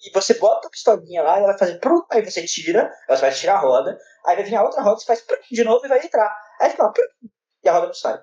[0.00, 3.32] e você bota a pistolinha lá, ela vai fazer prum, aí você tira, ela vai
[3.32, 5.88] tirar a roda, aí vai vir a outra roda, você faz prum, de novo e
[5.88, 6.32] vai entrar.
[6.60, 7.04] Aí fica lá, prum,
[7.64, 8.20] e a roda não sai,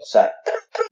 [0.00, 0.30] sai.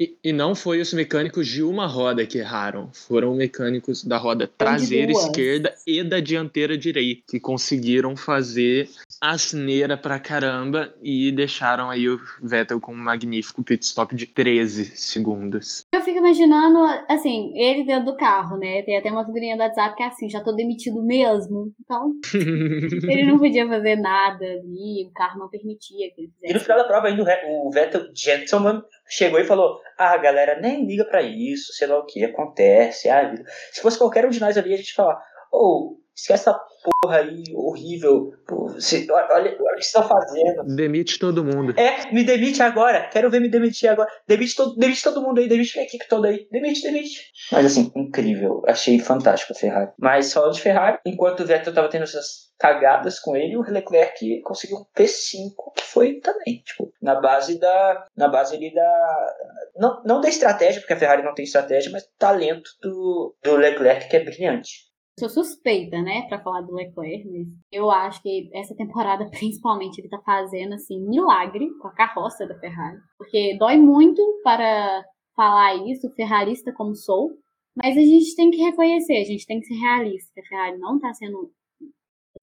[0.00, 4.46] E, e não foi os mecânicos de uma roda que erraram, foram mecânicos da roda
[4.46, 8.88] traseira esquerda e da dianteira direita que conseguiram fazer
[9.20, 14.96] asneira pra caramba e deixaram aí o Vettel com um magnífico pit stop de 13
[14.96, 15.84] segundos.
[15.92, 18.82] Eu fico imaginando, assim, ele dentro do carro, né?
[18.82, 21.72] Tem até uma figurinha do WhatsApp que é assim, já tô demitido mesmo.
[21.80, 26.46] Então, ele não podia fazer nada ali, o carro não permitia que ele E no
[26.48, 26.64] fizesse.
[26.64, 31.22] final da prova ainda o Vettel Gentleman chegou e falou: Ah, galera, nem liga pra
[31.22, 33.08] isso, sei lá o que acontece.
[33.08, 33.44] Ah, vida.
[33.70, 35.22] Se fosse qualquer um de nós ali, a gente falar:
[35.52, 36.60] Ô, esquece essa
[37.02, 38.32] porra aí horrível.
[38.74, 40.64] Você- olha, olha, o que vocês estão fazendo.
[40.74, 41.74] Demite todo mundo.
[41.78, 43.08] É, me demite agora.
[43.08, 44.10] Quero ver me demitir agora.
[44.26, 46.46] Demite todo, demite todo mundo aí, demite a equipe toda aí.
[46.50, 47.20] Demite, demite.
[47.50, 48.62] Mas assim, incrível.
[48.66, 49.90] Achei fantástico a Ferrari.
[49.98, 54.40] Mas falando de Ferrari, enquanto o Vettel tava tendo essas cagadas com ele, o Leclerc
[54.42, 58.06] conseguiu um P5, que foi também, tipo, na base da.
[58.16, 59.34] Na base ali da.
[59.76, 63.56] Não, não da estratégia, porque a Ferrari não tem estratégia, mas do talento do, do
[63.56, 64.91] Leclerc, que é brilhante.
[65.22, 70.08] Sou suspeita, né, pra falar do Leclerc, mas eu acho que essa temporada, principalmente, ele
[70.08, 72.98] tá fazendo, assim, milagre com a carroça da Ferrari.
[73.16, 75.04] Porque dói muito para
[75.36, 77.30] falar isso, ferrarista como sou,
[77.76, 80.78] mas a gente tem que reconhecer, a gente tem que ser realista, que a Ferrari
[80.78, 81.52] não tá sendo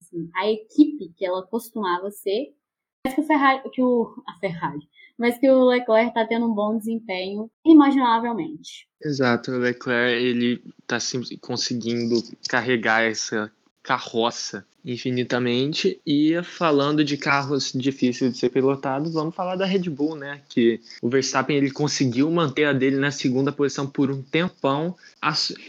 [0.00, 2.54] assim, a equipe que ela costumava ser,
[3.04, 6.54] mas que o Ferrari, que o, a Ferrari, mas que o Leclerc tá tendo um
[6.54, 8.88] bom desempenho, inimaginavelmente.
[9.02, 12.16] Exato, o Leclerc ele tá sim- conseguindo
[12.48, 13.50] carregar essa
[13.90, 20.14] carroça infinitamente e falando de carros difíceis de ser pilotados, vamos falar da Red Bull,
[20.14, 20.42] né?
[20.48, 24.94] Que o Verstappen ele conseguiu manter a dele na segunda posição por um tempão.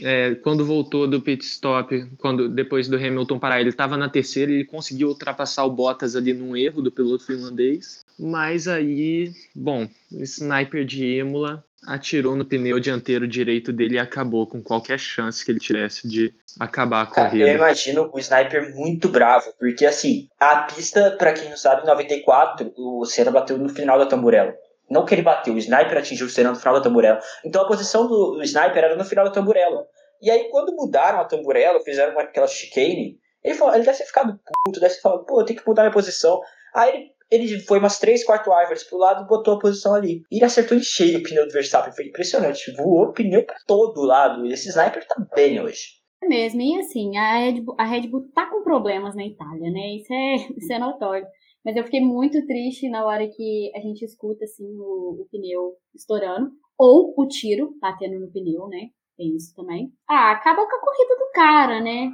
[0.03, 4.51] É, quando voltou do pit stop, quando depois do Hamilton parar, ele estava na terceira,
[4.51, 8.05] ele conseguiu ultrapassar o Bottas ali num erro do piloto finlandês.
[8.19, 14.61] Mas aí, bom, sniper de Imola atirou no pneu dianteiro direito dele e acabou com
[14.61, 17.49] qualquer chance que ele tivesse de acabar a Cara, eu corrida.
[17.51, 22.71] imagino o sniper muito bravo, porque assim, a pista, pra quem não sabe, em 94,
[22.77, 24.53] o Senna bateu no final da tamburela.
[24.89, 27.19] Não que ele bateu, o sniper atingiu o Senna no final da tamburela.
[27.45, 29.85] Então a posição do, do sniper era no final da tamburela.
[30.21, 34.39] E aí, quando mudaram a tamburela, fizeram aquela chicane, ele, falou, ele deve ter ficado
[34.63, 36.39] puto, deve ter falado, pô, eu tenho que mudar minha posição.
[36.75, 40.21] Aí ele, ele foi umas 3, 4 árvores pro lado e botou a posição ali.
[40.29, 42.73] E ele acertou em cheio o pneu do Verstappen, foi impressionante.
[42.75, 44.45] Voou o pneu pra todo lado.
[44.45, 46.01] E esse sniper tá bem hoje.
[46.23, 49.71] É mesmo, e assim, a Red, Bull, a Red Bull tá com problemas na Itália,
[49.71, 49.95] né?
[49.95, 51.25] Isso é, isso é notório.
[51.63, 55.73] Mas eu fiquei muito triste na hora que a gente escuta, assim, o, o pneu
[55.95, 56.51] estourando.
[56.77, 58.89] Ou o tiro batendo no pneu, né?
[59.15, 59.91] Tem isso também.
[60.09, 62.09] Ah, acaba com a corrida do cara, né?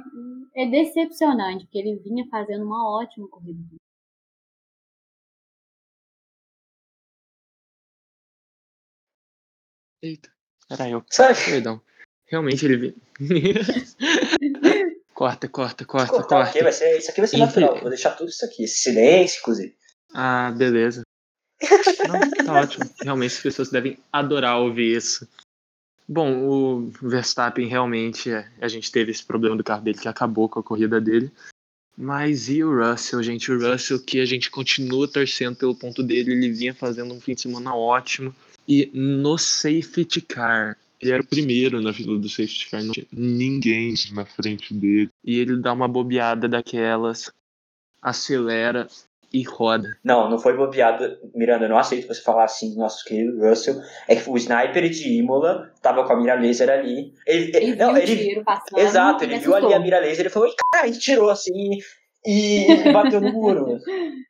[0.54, 3.77] É decepcionante, porque ele vinha fazendo uma ótima corrida.
[10.02, 10.30] Eita,
[10.70, 11.04] era eu.
[11.10, 11.34] Sabe?
[11.44, 11.80] Perdão.
[12.26, 12.94] Realmente ele.
[15.14, 16.62] corta, corta, corta, corta.
[16.62, 17.46] vai ser, isso aqui vai ser Enfim.
[17.46, 17.80] natural.
[17.80, 18.64] Vou deixar tudo isso aqui.
[18.64, 19.76] Esse silêncio, inclusive.
[20.14, 21.02] Ah, beleza.
[22.08, 22.84] Não, tá ótimo.
[23.02, 25.28] Realmente as pessoas devem adorar ouvir isso.
[26.08, 30.48] Bom, o Verstappen realmente, é, a gente teve esse problema do carro dele que acabou
[30.48, 31.30] com a corrida dele.
[31.96, 33.50] Mas e o Russell, gente?
[33.50, 37.34] O Russell que a gente continua torcendo pelo ponto dele, ele vinha fazendo um fim
[37.34, 38.34] de semana ótimo.
[38.68, 43.06] E no safety car, ele era o primeiro na fila do safety car, não tinha
[43.12, 45.08] ninguém na frente dele.
[45.24, 47.32] E ele dá uma bobeada daquelas,
[48.02, 48.86] acelera
[49.32, 49.96] e roda.
[50.02, 51.18] Não, não foi bobeado.
[51.34, 53.80] Miranda, eu não aceito você falar assim do nosso querido Russell.
[54.06, 57.12] É que o sniper de Imola tava com a mira laser ali.
[57.26, 58.78] Ele, Ele ele- não, viu o ele, tiro passando.
[58.78, 61.78] exato, ele e viu ali a mira laser e falou, cara, ele tirou assim
[62.26, 63.78] e, e bateu no muro.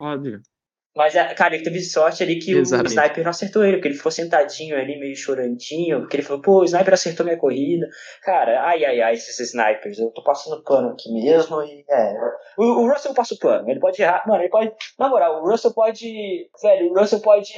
[0.00, 0.40] Óbvio.
[0.98, 2.88] Mas, é, cara, ele teve sorte ali que Exatamente.
[2.88, 6.42] o sniper não acertou ele, porque ele ficou sentadinho ali, meio chorandinho, porque ele falou,
[6.42, 7.86] pô, o sniper acertou minha corrida.
[8.24, 12.14] Cara, ai, ai, ai, esses snipers, eu tô passando pano aqui mesmo e, é...
[12.58, 15.48] O, o Russell passa o pano, ele pode errar, mano, ele pode, na moral, o
[15.48, 17.54] Russell pode, velho, o Russell pode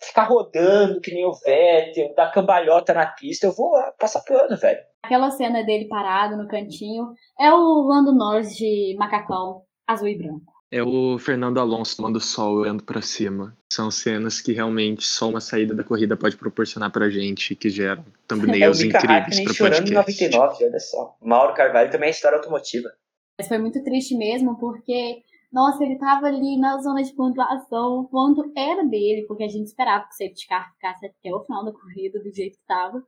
[0.00, 4.78] ficar rodando que nem o Vettel, dar cambalhota na pista, eu vou passar pano, velho.
[5.02, 10.53] Aquela cena dele parado no cantinho é o Lando Norris de macacão azul e branco.
[10.74, 13.56] É o Fernando Alonso tomando sol olhando pra cima.
[13.72, 18.02] São cenas que realmente só uma saída da corrida pode proporcionar pra gente, que geram
[18.02, 20.36] É thumbnails Mika incríveis pra chorando em podcast.
[20.36, 21.16] 99, olha só.
[21.22, 22.90] Mauro Carvalho também é história automotiva.
[23.38, 28.08] Mas foi muito triste mesmo, porque, nossa, ele tava ali na zona de pontuação, o
[28.08, 31.64] ponto era dele, porque a gente esperava que o safety car ficasse até o final
[31.64, 33.00] da corrida do jeito que tava.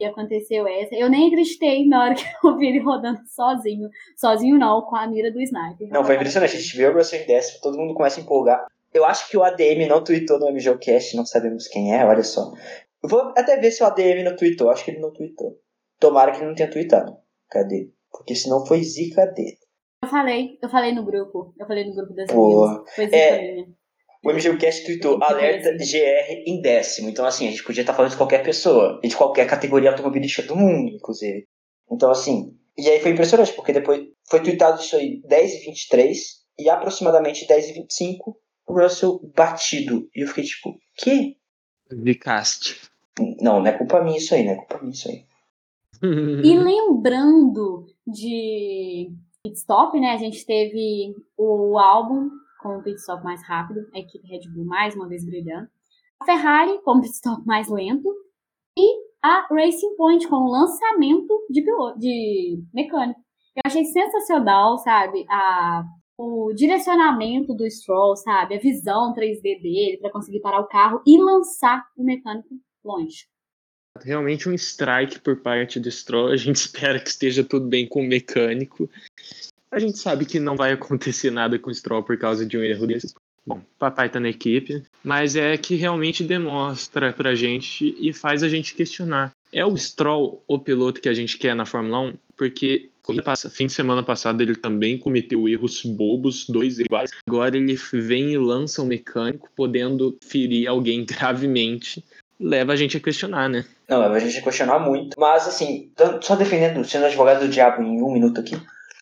[0.00, 0.94] E aconteceu essa.
[0.94, 3.88] Eu nem acreditei na hora que eu vi ele rodando sozinho.
[4.16, 5.88] Sozinho não, com a mira do sniper.
[5.90, 6.56] Não, foi impressionante.
[6.56, 8.66] A gente viu o Russell décimo, todo mundo começa a empolgar.
[8.94, 12.50] Eu acho que o ADM não tweetou no MGOcast, não sabemos quem é, olha só.
[13.02, 15.58] Eu vou até ver se o ADM não tweetou, acho que ele não tweetou.
[15.98, 17.14] Tomara que ele não tenha tweetado.
[17.50, 17.90] Cadê?
[18.10, 19.58] Porque senão foi zica dele.
[20.02, 21.54] Eu falei, eu falei no grupo.
[21.58, 22.68] Eu falei no grupo das Boa.
[22.68, 22.94] meninas.
[22.94, 23.52] Foi zica É.
[23.52, 23.68] minha.
[24.22, 27.08] O MGCast tweetou alerta GR em décimo.
[27.08, 29.00] Então, assim, a gente podia estar falando de qualquer pessoa.
[29.02, 31.46] E de qualquer categoria automobilística do mundo, inclusive.
[31.90, 32.54] Então, assim.
[32.76, 37.46] E aí foi impressionante, porque depois foi tweetado isso aí 10 e 23 e aproximadamente
[37.46, 40.08] 10 e 25 o Russell batido.
[40.14, 41.36] E eu fiquei tipo, que?
[41.90, 42.80] Vicaste.
[43.40, 45.24] Não, não é culpa minha isso aí, não é culpa minha isso aí.
[46.44, 49.12] E lembrando de
[49.44, 50.12] pit stop, né?
[50.12, 52.30] A gente teve o álbum
[52.62, 55.68] com o pit stop mais rápido, a equipe Red Bull mais uma vez brilhando.
[56.20, 58.08] A Ferrari com o pit stop mais lento.
[58.78, 63.20] E a Racing Point com o lançamento de, piloto, de mecânico.
[63.56, 65.26] Eu achei sensacional, sabe?
[65.28, 65.84] A,
[66.16, 68.54] o direcionamento do Stroll, sabe?
[68.54, 72.48] A visão 3D dele para conseguir parar o carro e lançar o mecânico
[72.84, 73.26] longe.
[74.02, 76.28] Realmente um strike por parte do Stroll.
[76.28, 78.88] A gente espera que esteja tudo bem com o mecânico.
[79.70, 82.62] A gente sabe que não vai acontecer nada com o Stroll por causa de um
[82.62, 83.14] erro desses.
[83.46, 88.48] Bom, papai tá na equipe, mas é que realmente demonstra pra gente e faz a
[88.48, 89.32] gente questionar.
[89.52, 92.14] É o Stroll o piloto que a gente quer na Fórmula 1?
[92.36, 92.90] Porque
[93.50, 97.10] fim de semana passado ele também cometeu erros bobos, dois iguais.
[97.26, 102.04] Agora ele vem e lança um mecânico, podendo ferir alguém gravemente.
[102.38, 103.64] Leva a gente a questionar, né?
[103.88, 105.18] Não, a gente ia questionar muito.
[105.18, 105.90] Mas, assim,
[106.22, 108.56] só defendendo, sendo advogado do diabo em um minuto aqui,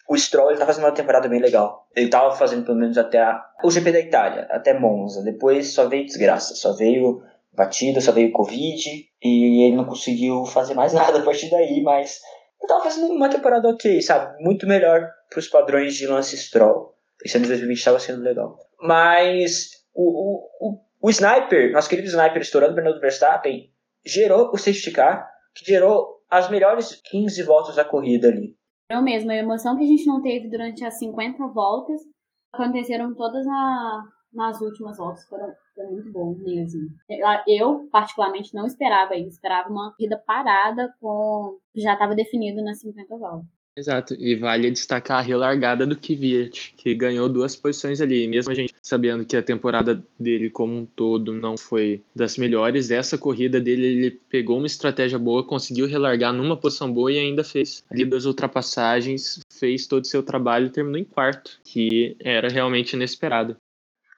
[0.09, 1.87] o Stroll ele tá fazendo uma temporada bem legal.
[1.94, 5.23] Ele tava fazendo pelo menos até a, o GP da Itália, até Monza.
[5.23, 9.07] Depois só veio desgraça, só veio batida, só veio Covid.
[9.23, 12.21] E ele não conseguiu fazer mais nada a partir daí, mas
[12.59, 14.42] ele tava fazendo uma temporada ok, sabe?
[14.42, 16.94] Muito melhor pros padrões de Lance Stroll.
[17.23, 18.59] Esse ano de 2020 tava sendo legal.
[18.81, 23.71] Mas o, o, o, o Sniper, nosso querido Sniper estourando o Bernardo Verstappen,
[24.07, 28.58] gerou o safety car, que gerou as melhores 15 voltas da corrida ali.
[28.90, 32.01] Eu mesma, a emoção que a gente não teve durante as 50 voltas
[32.53, 35.29] aconteceram todas na, nas últimas voltas.
[35.29, 36.88] Foram, foi muito bom mesmo.
[37.46, 39.29] Eu, particularmente, não esperava isso.
[39.29, 43.58] Esperava uma corrida parada com já estava definido nas 50 voltas.
[43.78, 48.54] Exato, e vale destacar a relargada do Kvyat, que ganhou duas posições ali, mesmo a
[48.54, 53.60] gente sabendo que a temporada dele como um todo não foi das melhores, essa corrida
[53.60, 58.04] dele ele pegou uma estratégia boa, conseguiu relargar numa posição boa e ainda fez ali
[58.04, 63.56] duas ultrapassagens, fez todo o seu trabalho e terminou em quarto, que era realmente inesperado.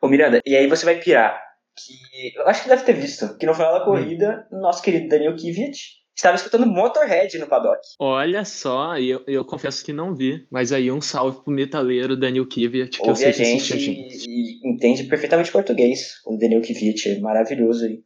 [0.00, 1.38] Ô Miranda, e aí você vai pirar,
[1.76, 5.36] que eu acho que deve ter visto, que no final da corrida, nosso querido Daniel
[5.36, 7.80] Kvyat estava escutando Motorhead no paddock.
[7.98, 12.46] Olha só, eu, eu confesso que não vi, mas aí um salve pro metaleiro Daniel
[12.46, 14.28] Kvyat, que eu Ouve sei a que gente a gente.
[14.28, 18.02] e, e entende perfeitamente português, o Daniel Kvyat, é maravilhoso aí.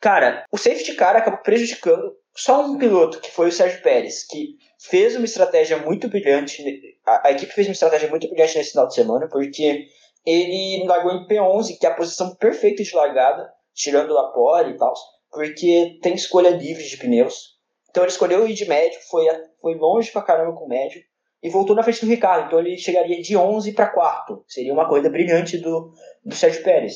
[0.00, 4.54] Cara, o safety car acabou prejudicando só um piloto, que foi o Sérgio Pérez, que
[4.80, 6.62] fez uma estratégia muito brilhante,
[7.04, 9.86] a, a equipe fez uma estratégia muito brilhante nesse final de semana, porque
[10.24, 14.76] ele largou em P11, que é a posição perfeita de largada, tirando a pole e
[14.76, 14.94] tal,
[15.30, 17.58] porque tem escolha livre de pneus.
[17.90, 19.26] Então ele escolheu ir de médio, foi,
[19.60, 21.00] foi longe pra caramba com o médio,
[21.42, 22.46] e voltou na frente do Ricardo.
[22.46, 24.44] Então ele chegaria de 11 para quarto.
[24.46, 25.92] Seria uma corrida brilhante do,
[26.24, 26.94] do Sérgio Pérez.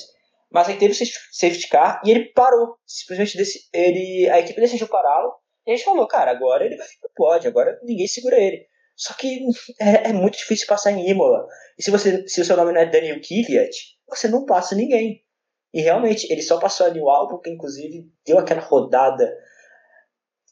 [0.50, 0.96] Mas aí teve o
[1.32, 2.76] safety- car e ele parou.
[2.86, 5.32] Simplesmente desse, ele, a equipe decidiu pará-lo.
[5.66, 8.66] E a gente falou, cara, agora ele vai no pódio, agora ninguém segura ele.
[8.96, 9.40] Só que
[9.80, 11.46] é, é muito difícil passar em Imola.
[11.78, 13.74] E se, você, se o seu nome não é Daniel Kvyat,
[14.08, 15.21] você não passa ninguém.
[15.72, 19.32] E realmente, ele só passou ali o álbum, que inclusive deu aquela rodada.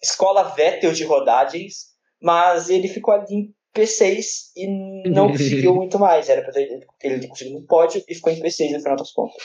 [0.02, 1.90] Escola Vettel de rodagens,
[2.22, 6.28] mas ele ficou ali em P6 e não conseguiu muito mais.
[6.28, 9.12] Era pra ter, ele ter conseguido um pódio e ficou em P6 no final das
[9.12, 9.36] contas.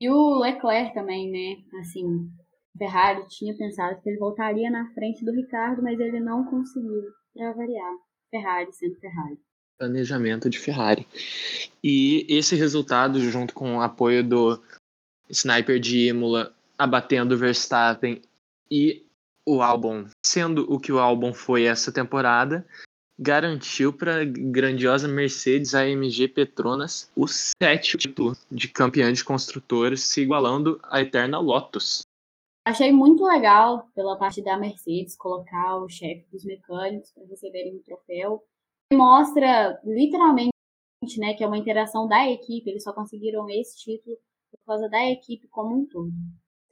[0.00, 1.62] E o Leclerc também, né?
[1.80, 2.04] Assim,
[2.76, 7.02] Ferrari tinha pensado que ele voltaria na frente do Ricardo, mas ele não conseguiu,
[7.34, 7.92] pra variar.
[8.30, 9.38] Ferrari sendo Ferrari.
[9.78, 11.06] planejamento de Ferrari.
[11.84, 14.60] E esse resultado, junto com o apoio do
[15.30, 18.20] Sniper de Imola abatendo Verstappen
[18.70, 19.04] e
[19.46, 22.66] o álbum sendo o que o álbum foi essa temporada,
[23.18, 30.80] garantiu para grandiosa Mercedes AMG Petronas o sétimo título de campeã de construtores, se igualando
[30.84, 32.02] à eterna Lotus.
[32.64, 37.82] Achei muito legal pela parte da Mercedes colocar o chefe dos mecânicos para receberem o
[37.82, 38.42] troféu.
[38.92, 40.52] Mostra literalmente
[41.18, 44.16] né, que é uma interação da equipe, eles só conseguiram esse título
[44.58, 46.10] por causa da equipe como um todo.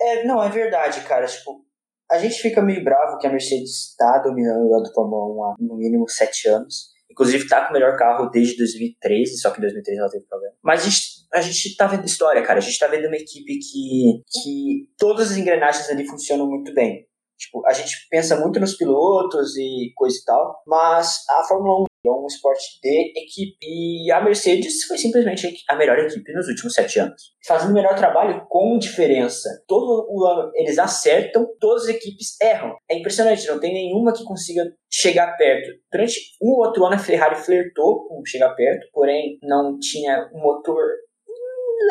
[0.00, 1.26] É, não, é verdade, cara.
[1.26, 1.64] Tipo,
[2.10, 5.54] a gente fica meio bravo que a Mercedes está dominando lado do Fórmula 1 há
[5.60, 6.90] no mínimo sete anos.
[7.10, 10.54] Inclusive tá com o melhor carro desde 2013, só que em 2013 ela teve problema.
[10.62, 11.00] Mas a gente,
[11.34, 12.58] a gente tá vendo história, cara.
[12.58, 17.06] A gente tá vendo uma equipe que, que todas as engrenagens ali funcionam muito bem.
[17.36, 21.89] Tipo, a gente pensa muito nos pilotos e coisa e tal, mas a Fórmula 1
[22.04, 23.56] é um esporte de equipe.
[23.62, 27.32] E a Mercedes foi simplesmente a melhor equipe nos últimos sete anos.
[27.46, 29.48] Fazendo o melhor trabalho com diferença.
[29.66, 32.74] Todo o ano eles acertam, todas as equipes erram.
[32.90, 35.70] É impressionante, não tem nenhuma que consiga chegar perto.
[35.92, 40.40] Durante um ou outro ano a Ferrari flertou com chegar perto, porém não tinha um
[40.40, 40.82] motor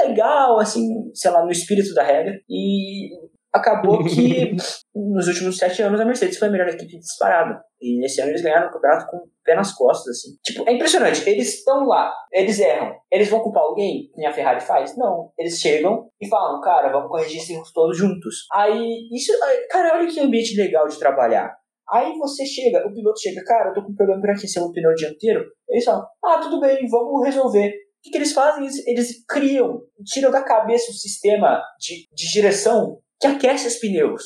[0.04, 2.40] legal, assim, sei lá, no espírito da regra.
[2.50, 3.10] E
[3.54, 4.56] acabou que
[4.96, 7.62] nos últimos sete anos a Mercedes foi a melhor equipe disparada.
[7.82, 10.32] E nesse ano eles ganharam o campeonato com o pé nas costas, assim.
[10.44, 11.28] Tipo, é impressionante.
[11.28, 12.94] Eles estão lá, eles erram.
[13.12, 14.98] Eles vão culpar alguém, que a Ferrari faz?
[14.98, 15.32] Não.
[15.38, 18.46] Eles chegam e falam, cara, vamos corrigir esses erros todos juntos.
[18.54, 19.32] Aí, isso,
[19.70, 21.58] cara, olha que ambiente legal de trabalhar.
[21.92, 24.72] Aí você chega, o piloto chega, cara, eu tô com um problema para aquecer o
[24.72, 25.44] pneu dianteiro.
[25.68, 27.70] Eles falam, ah, tudo bem, vamos resolver.
[27.70, 28.64] O que, que eles fazem?
[28.64, 34.24] Eles, eles criam, tiram da cabeça um sistema de, de direção que aquece os pneus,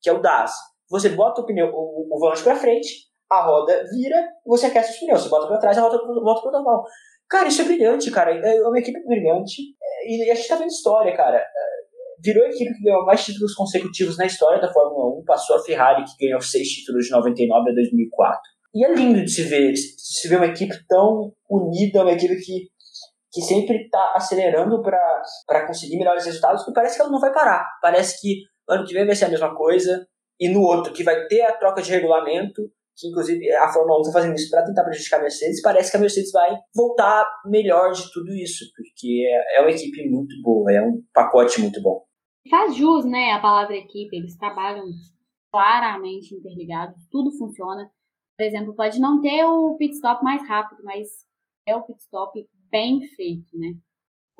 [0.00, 0.52] que é o DAS.
[0.90, 4.98] Você bota o pneu, o, o volante para frente, a roda vira você aquece os
[4.98, 5.22] pneus.
[5.22, 6.84] Você bota para trás, a roda volta para normal.
[7.28, 8.34] Cara, isso é brilhante, cara.
[8.34, 9.62] É uma equipe brilhante.
[10.06, 11.38] E a gente tá vendo história, cara.
[11.38, 11.46] É,
[12.22, 15.24] virou a equipe que ganhou mais títulos consecutivos na história da Fórmula 1.
[15.24, 18.40] Passou a Ferrari, que ganhou seis títulos de 99 a 2004.
[18.74, 22.36] E é lindo de se ver, de se ver uma equipe tão unida, uma equipe
[22.36, 22.68] que
[23.32, 27.66] que sempre está acelerando para conseguir melhores resultados, e parece que ela não vai parar.
[27.80, 30.06] Parece que ano que vem vai ser a mesma coisa,
[30.38, 32.62] e no outro, que vai ter a troca de regulamento,
[32.96, 35.96] que inclusive a Fórmula 1 está fazendo isso para tentar prejudicar a Mercedes, parece que
[35.96, 40.70] a Mercedes vai voltar melhor de tudo isso, porque é, é uma equipe muito boa,
[40.70, 42.04] é um pacote muito bom.
[42.50, 44.84] Faz jus, né, a palavra equipe, eles trabalham
[45.52, 47.88] claramente interligados, tudo funciona.
[48.36, 51.08] Por exemplo, pode não ter o pit stop mais rápido, mas
[51.66, 52.38] é o pit stop
[52.72, 53.76] bem feito, né?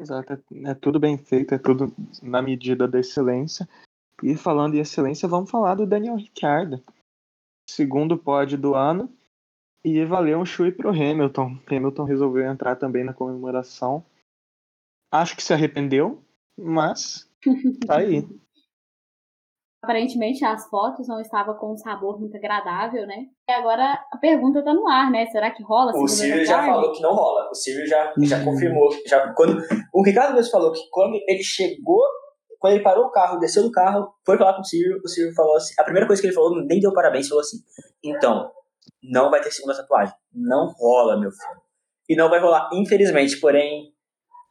[0.01, 3.68] Exato, é, é tudo bem feito, é tudo na medida da excelência.
[4.22, 6.83] E falando em excelência, vamos falar do Daniel Ricciardo.
[7.68, 9.12] Segundo pódio do ano.
[9.85, 11.59] E valeu um chui pro Hamilton.
[11.68, 14.05] Hamilton resolveu entrar também na comemoração.
[15.11, 16.22] Acho que se arrependeu,
[16.57, 17.28] mas
[17.87, 18.26] tá aí.
[19.83, 23.26] Aparentemente as fotos não estavam com um sabor muito agradável, né?
[23.49, 25.26] E agora a pergunta tá no ar, né?
[25.26, 25.91] Será que rola?
[25.97, 27.49] O Silvio já falou que não rola.
[27.51, 28.45] O Silvio já, já uhum.
[28.45, 28.89] confirmou.
[29.05, 29.61] Já, quando,
[29.93, 32.01] o Ricardo mesmo falou que quando ele chegou,
[32.61, 35.35] quando ele parou o carro, desceu do carro, foi falar com o Silvio, o Silvio
[35.35, 37.57] falou assim, a primeira coisa que ele falou, nem deu parabéns, falou assim,
[38.05, 38.53] então,
[39.03, 40.14] não vai ter segunda tatuagem.
[40.33, 41.61] Não rola, meu filho.
[42.09, 43.93] E não vai rolar, infelizmente, porém,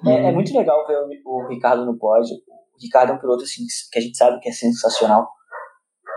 [0.05, 0.33] é, é, uhum.
[0.33, 2.35] muito legal ver o, o Ricardo no pódio
[2.81, 5.27] Ricardo é um piloto assim, que a gente sabe que é sensacional.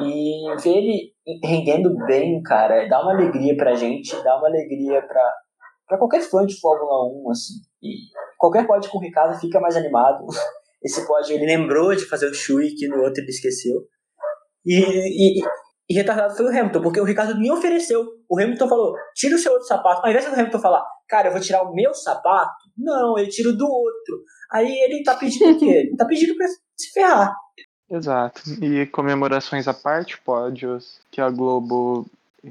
[0.01, 5.33] E ver ele rendendo bem, cara, dá uma alegria pra gente, dá uma alegria pra,
[5.87, 7.55] pra qualquer fã de Fórmula 1, assim.
[7.83, 7.95] E
[8.39, 10.27] qualquer pódio com o Ricardo fica mais animado.
[10.83, 13.81] Esse pódio ele lembrou de fazer o Shui, que no outro ele esqueceu.
[14.67, 15.43] E, e,
[15.89, 18.05] e retardado foi o Hamilton, porque o Ricardo nem ofereceu.
[18.29, 20.03] O Hamilton falou: tira o seu outro sapato.
[20.03, 23.51] Ao invés do Hamilton falar, cara, eu vou tirar o meu sapato, não, ele tira
[23.51, 24.23] o do outro.
[24.53, 25.65] Aí ele tá pedindo o quê?
[25.91, 27.35] Ele tá pedindo pra se ferrar.
[27.91, 28.43] Exato.
[28.63, 32.07] E comemorações à parte, pódios que a Globo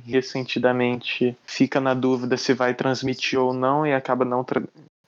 [0.06, 4.44] ressentidamente fica na dúvida se vai transmitir ou não e acaba não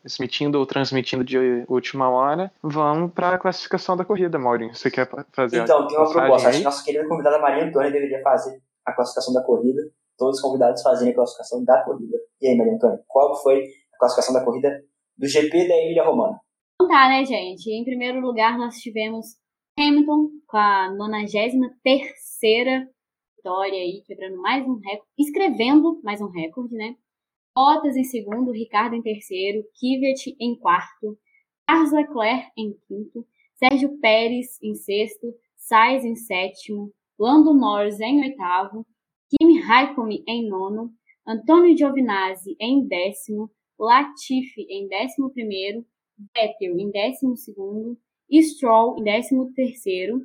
[0.05, 4.75] transmitindo ou transmitindo de última hora, vamos para a classificação da corrida, Maurinho.
[4.75, 6.49] Você quer fazer Então, tem uma proposta.
[6.49, 9.81] Acho que nossa querida convidada Maria Antônia deveria fazer a classificação da corrida.
[10.15, 12.17] Todos os convidados fazerem a classificação da corrida.
[12.39, 13.63] E aí, Maria Antônia, qual foi
[13.95, 14.79] a classificação da corrida
[15.17, 16.39] do GP da Emília Romana?
[16.75, 17.67] Então tá, né, gente?
[17.71, 19.25] Em primeiro lugar, nós tivemos
[19.77, 22.13] Hamilton com a 93
[23.37, 26.95] vitória aí, quebrando mais um recorde, escrevendo mais um recorde, né?
[27.57, 31.17] Bottas em segundo, Ricardo em terceiro, Kvyat em quarto,
[31.65, 33.25] Carlos Leclerc em quinto,
[33.55, 38.85] Sérgio Pérez em sexto, Sainz em sétimo, Lando Norris em oitavo,
[39.29, 40.91] Kimi Raikkonen em nono,
[41.25, 43.49] Antônio Giovinazzi em décimo,
[43.79, 45.85] Latifi em décimo primeiro,
[46.35, 47.97] Vettel em 12º,
[48.43, 50.19] Stroll em 13º,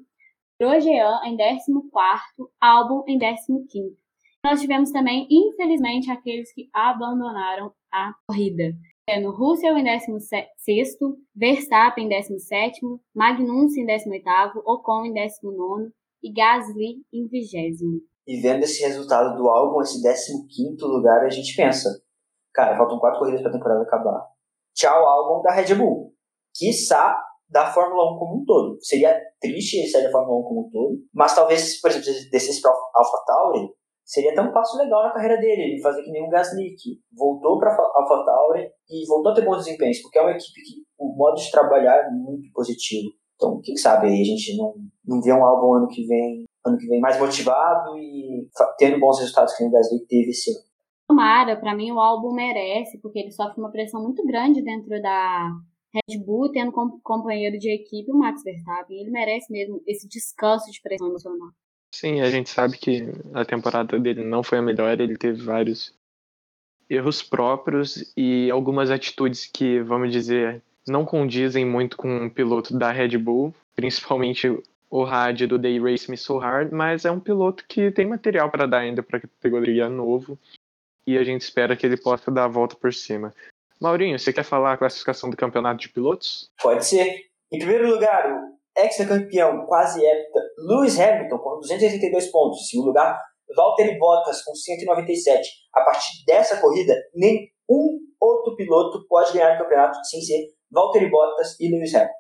[0.59, 3.95] Grosjean em 14º, Albon em 15º.
[4.45, 8.73] Nós tivemos também, infelizmente, aqueles que abandonaram a corrida.
[9.09, 15.91] Sendo Russell em 16º, Verstappen em 17º, Magnussen em 18º, Ocon em 19º
[16.23, 21.55] e Gasly em 20 E vendo esse resultado do álbum, esse 15º lugar, a gente
[21.57, 21.89] pensa,
[22.55, 24.31] cara, faltam quatro corridas para a temporada acabar
[24.81, 26.15] tchau álbum da Red Bull.
[26.55, 28.79] Quiçá da Fórmula 1 como um todo.
[28.81, 32.31] Seria triste ele sair da Fórmula 1 como um todo, mas talvez, por exemplo, se
[32.31, 33.69] descesse para AlphaTauri,
[34.11, 36.99] seria até um passo legal na carreira dele, ele fazer que nem um Gasly, que
[37.17, 41.15] voltou para AlphaTauri e voltou a ter bons desempenhos, porque é uma equipe que o
[41.17, 43.09] modo de trabalhar é muito positivo.
[43.37, 44.75] Então, quem sabe aí a gente não,
[45.07, 49.21] não vê um álbum ano que vem, ano que vem mais motivado e tendo bons
[49.21, 50.65] resultados que o Gasly teve esse ano.
[51.07, 55.51] Tomara, para mim o álbum merece, porque ele sofre uma pressão muito grande dentro da
[55.95, 59.01] Red Bull, tendo como companheiro de equipe o Max Verstappen.
[59.01, 61.51] Ele merece mesmo esse descanso de pressão emocional.
[61.93, 63.03] Sim, a gente sabe que
[63.35, 65.93] a temporada dele não foi a melhor, ele teve vários
[66.89, 72.91] erros próprios e algumas atitudes que, vamos dizer, não condizem muito com um piloto da
[72.91, 74.49] Red Bull, principalmente
[74.89, 78.51] o rádio do Day Race Me So Hard, mas é um piloto que tem material
[78.51, 80.39] para dar ainda para categoria novo
[81.07, 83.33] e a gente espera que ele possa dar a volta por cima.
[83.81, 86.51] Maurinho, você quer falar a classificação do campeonato de pilotos?
[86.61, 87.27] Pode ser.
[87.53, 92.61] Em primeiro lugar, ex-campeão quase hepta Lewis Hamilton com 282 pontos.
[92.61, 93.21] Em segundo lugar,
[93.57, 95.49] Valtteri Bottas com 197.
[95.75, 101.59] A partir dessa corrida, nenhum outro piloto pode ganhar o campeonato sem ser Valtteri Bottas
[101.59, 102.15] e Lewis Hamilton.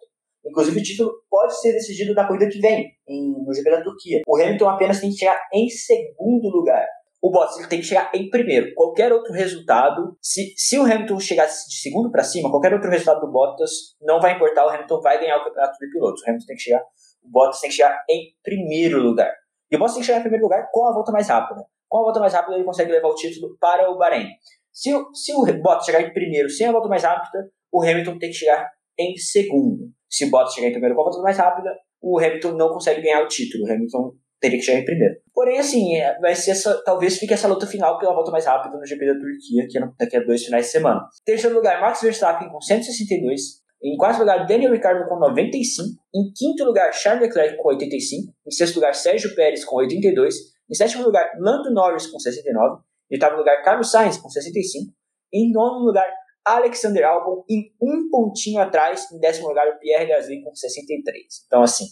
[0.46, 4.22] Inclusive, o título pode ser decidido na corrida que vem, no GP da Turquia.
[4.26, 6.86] O Hamilton apenas tem que chegar em segundo lugar
[7.22, 8.74] o Bottas ele tem que chegar em primeiro.
[8.74, 13.20] Qualquer outro resultado, se, se o Hamilton chegasse de segundo para cima, qualquer outro resultado
[13.20, 16.22] do Bottas não vai importar, o Hamilton vai ganhar o campeonato de pilotos.
[16.22, 16.82] O Hamilton tem que chegar,
[17.22, 19.32] o Bottas tem que chegar em primeiro lugar.
[19.70, 21.62] E o Bottas tem que chegar em primeiro lugar com a volta mais rápida.
[21.88, 24.28] Com a volta mais rápida ele consegue levar o título para o Bahrein.
[24.72, 28.30] Se, se o Bottas chegar em primeiro sem a volta mais rápida, o Hamilton tem
[28.30, 29.90] que chegar em segundo.
[30.08, 33.02] Se o Bottas chegar em primeiro com a volta mais rápida, o Hamilton não consegue
[33.02, 33.64] ganhar o título.
[33.64, 35.14] O Hamilton teria que chegar em primeiro.
[35.34, 38.76] Porém, assim, é, vai ser essa, talvez fique essa luta final pela volta mais rápida
[38.76, 41.06] no GP da Turquia, que é daqui a dois finais de semana.
[41.24, 43.60] Terceiro lugar, Max Verstappen com 162.
[43.82, 45.88] Em quarto lugar, Daniel Ricciardo com 95.
[46.14, 48.32] Em quinto lugar, Charles Leclerc com 85.
[48.46, 50.34] Em sexto lugar, Sérgio Pérez com 82.
[50.70, 52.82] Em sétimo lugar, Lando Norris com 69.
[53.10, 54.92] Em oitavo lugar, Carlos Sainz com 65.
[55.32, 56.08] Em nono lugar,
[56.44, 61.44] Alexander Albon em um pontinho atrás, em décimo lugar o Pierre Gasly com 63.
[61.46, 61.84] Então, assim,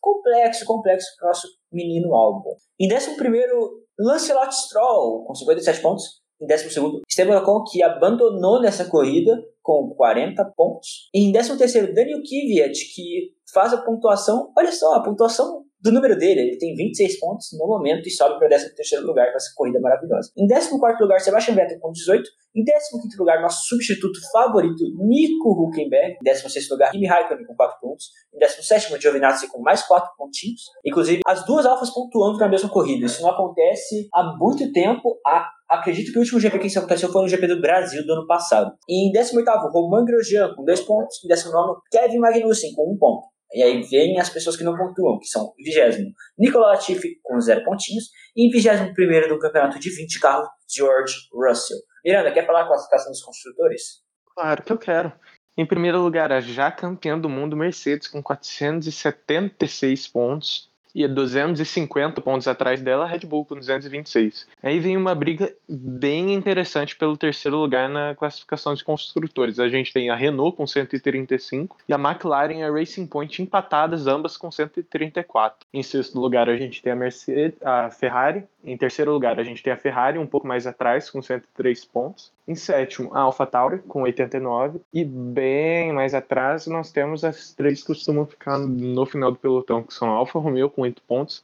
[0.00, 2.56] complexo, complexo o nosso menino Albon.
[2.78, 6.20] Em décimo primeiro, Lancelot Stroll com 57 pontos.
[6.40, 11.10] Em décimo segundo, Esteban Ocon, que abandonou nessa corrida com 40 pontos.
[11.12, 15.92] E em décimo terceiro, Daniel Kvyat, que faz a pontuação, olha só, a pontuação do
[15.92, 16.40] número dele.
[16.40, 19.80] Ele tem 26 pontos no momento e sobe para o 13 lugar com essa corrida
[19.80, 20.30] maravilhosa.
[20.36, 22.28] Em 14 lugar, Sebastian Vettel com 18.
[22.54, 26.14] Em 15 lugar, nosso substituto favorito, Nico Huckenberg.
[26.14, 28.10] Em 16 lugar, Kimi Raikkonen com 4 pontos.
[28.34, 30.62] Em 17, Giovinazzi com mais 4 pontinhos.
[30.84, 33.06] Inclusive, as duas alfas pontuando na mesma corrida.
[33.06, 35.18] Isso não acontece há muito tempo.
[35.26, 38.12] A acredito que o último GP que isso aconteceu foi no GP do Brasil do
[38.12, 38.72] ano passado.
[38.88, 41.24] E em 18 Romain Grosjean com 2 pontos.
[41.24, 43.28] Em 19 Kevin Magnussen com 1 ponto.
[43.52, 47.64] E aí vem as pessoas que não pontuam, que são vigésimo Nicola Latifi com zero
[47.64, 48.04] pontinhos
[48.36, 51.78] e em vigésimo primeiro do campeonato de 20 carros, George Russell.
[52.04, 54.02] Miranda, quer falar a classificação dos construtores?
[54.34, 55.12] Claro que eu quero.
[55.56, 62.48] Em primeiro lugar, a já campeã do mundo Mercedes com 476 pontos e 250 pontos
[62.48, 64.46] atrás dela, a Red Bull com 226.
[64.62, 69.58] Aí vem uma briga bem interessante pelo terceiro lugar na classificação de construtores.
[69.58, 74.06] A gente tem a Renault com 135 e a McLaren e a Racing Point empatadas,
[74.06, 75.66] ambas com 134.
[75.72, 78.44] Em sexto lugar, a gente tem a Mercedes, a Ferrari.
[78.62, 82.32] Em terceiro lugar, a gente tem a Ferrari, um pouco mais atrás, com 103 pontos.
[82.46, 84.80] Em sétimo, a AlphaTauri, com 89.
[84.92, 89.82] E bem mais atrás, nós temos as três que costumam ficar no final do pelotão,
[89.82, 91.42] que são a Alfa Romeo, com 8 pontos,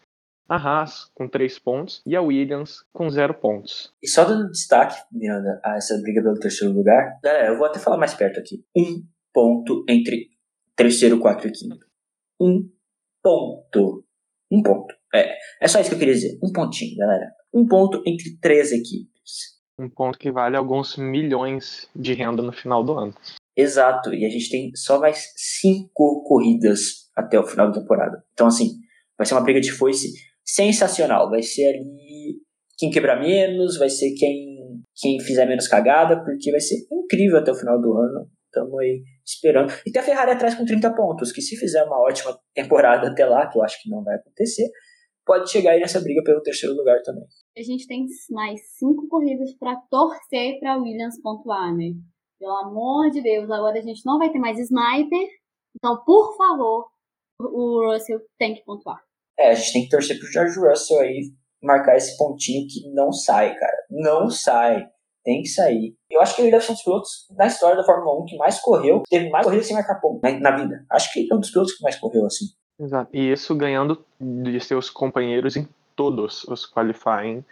[0.48, 3.92] a Haas com 3 pontos e a Williams com 0 pontos.
[4.02, 7.78] E só dando destaque, Miranda, a essa briga pelo terceiro lugar, galera, eu vou até
[7.78, 8.64] falar mais perto aqui.
[8.76, 9.02] Um
[9.32, 10.30] ponto entre
[10.74, 11.84] terceiro, quarto e quinto.
[12.40, 12.70] Um
[13.22, 14.04] ponto.
[14.50, 14.95] Um ponto.
[15.14, 16.38] É, é só isso que eu queria dizer.
[16.42, 17.30] Um pontinho, galera.
[17.52, 22.82] Um ponto entre três equipes um ponto que vale alguns milhões de renda no final
[22.82, 23.14] do ano.
[23.57, 28.22] Exato, e a gente tem só mais cinco corridas até o final da temporada.
[28.32, 28.72] Então, assim,
[29.16, 30.12] vai ser uma briga de foice
[30.44, 31.30] sensacional.
[31.30, 32.38] Vai ser ali
[32.78, 37.50] quem quebrar menos, vai ser quem, quem fizer menos cagada, porque vai ser incrível até
[37.50, 38.30] o final do ano.
[38.46, 39.72] Estamos aí esperando.
[39.86, 43.24] E tem a Ferrari atrás com 30 pontos, que se fizer uma ótima temporada até
[43.24, 44.70] lá, que eu acho que não vai acontecer,
[45.26, 47.24] pode chegar aí nessa briga pelo terceiro lugar também.
[47.58, 51.92] A gente tem mais cinco corridas para torcer para Williams pontuar, né?
[52.38, 55.28] Pelo amor de Deus, agora a gente não vai ter mais sniper.
[55.74, 56.86] Então, por favor,
[57.40, 59.00] o Russell tem que pontuar.
[59.38, 63.12] É, a gente tem que torcer pro George Russell aí marcar esse pontinho que não
[63.12, 63.76] sai, cara.
[63.90, 64.86] Não sai.
[65.24, 65.96] tem que sair.
[66.08, 68.36] Eu acho que ele deve ser um dos pilotos da história da Fórmula 1 que
[68.36, 70.86] mais correu, teve mais corridas sem marcar ponto na, na vida.
[70.90, 72.46] Acho que ele é um dos pilotos que mais correu assim.
[72.78, 73.10] Exato.
[73.12, 77.44] E isso ganhando de seus companheiros em todos os qualifying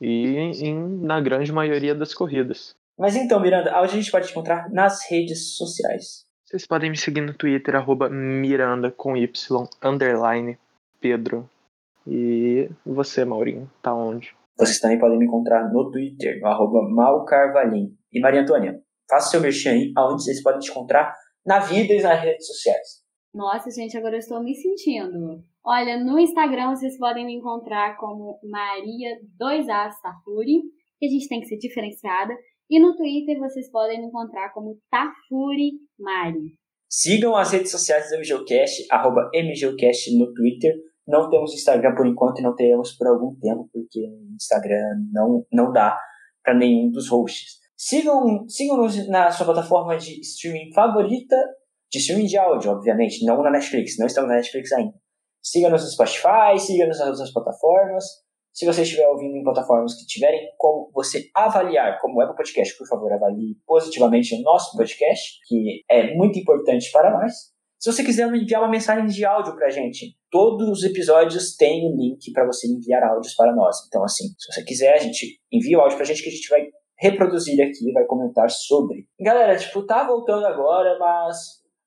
[0.00, 2.74] e em, na grande maioria das corridas.
[2.98, 6.24] Mas então, Miranda, onde a gente pode te encontrar nas redes sociais?
[6.44, 10.58] Vocês podem me seguir no Twitter, arroba Miranda com Y, underline
[11.00, 11.48] Pedro.
[12.06, 14.34] E você, Maurinho, tá onde?
[14.56, 17.96] Vocês também podem me encontrar no Twitter, no arroba Malcarvalim.
[18.12, 22.02] E Maria Antônia, faça seu merchan aí, aonde vocês podem te encontrar na vida e
[22.02, 23.03] nas redes sociais.
[23.34, 25.42] Nossa, gente, agora eu estou me sentindo.
[25.64, 30.62] Olha, no Instagram vocês podem me encontrar como Maria 2A Tafuri,
[30.98, 32.32] que a gente tem que ser diferenciada.
[32.70, 36.56] E no Twitter vocês podem me encontrar como Tafuri Mari.
[36.88, 40.72] Sigam as redes sociais do MGOcast, arroba MGOcast no Twitter.
[41.06, 44.00] Não temos Instagram por enquanto e não teremos por algum tempo, porque
[44.36, 45.98] Instagram não, não dá
[46.42, 47.58] para nenhum dos hosts.
[47.76, 51.36] Sigam, sigam-nos na sua plataforma de streaming favorita,
[51.90, 54.94] de streaming de áudio, obviamente, não na Netflix, não estamos na Netflix ainda.
[55.42, 58.04] Siga-nos no Spotify, siga-nos nas outras plataformas.
[58.52, 62.78] Se você estiver ouvindo em plataformas que tiverem como você avaliar, como o Apple Podcast,
[62.78, 67.52] por favor, avalie positivamente o nosso podcast, que é muito importante para nós.
[67.80, 71.84] Se você quiser enviar uma mensagem de áudio para a gente, todos os episódios têm
[71.84, 73.76] o um link para você enviar áudios para nós.
[73.88, 76.32] Então, assim, se você quiser, a gente envia o áudio para a gente que a
[76.32, 76.66] gente vai
[76.98, 79.06] reproduzir aqui, vai comentar sobre.
[79.20, 81.36] Galera, tipo, tá voltando agora, mas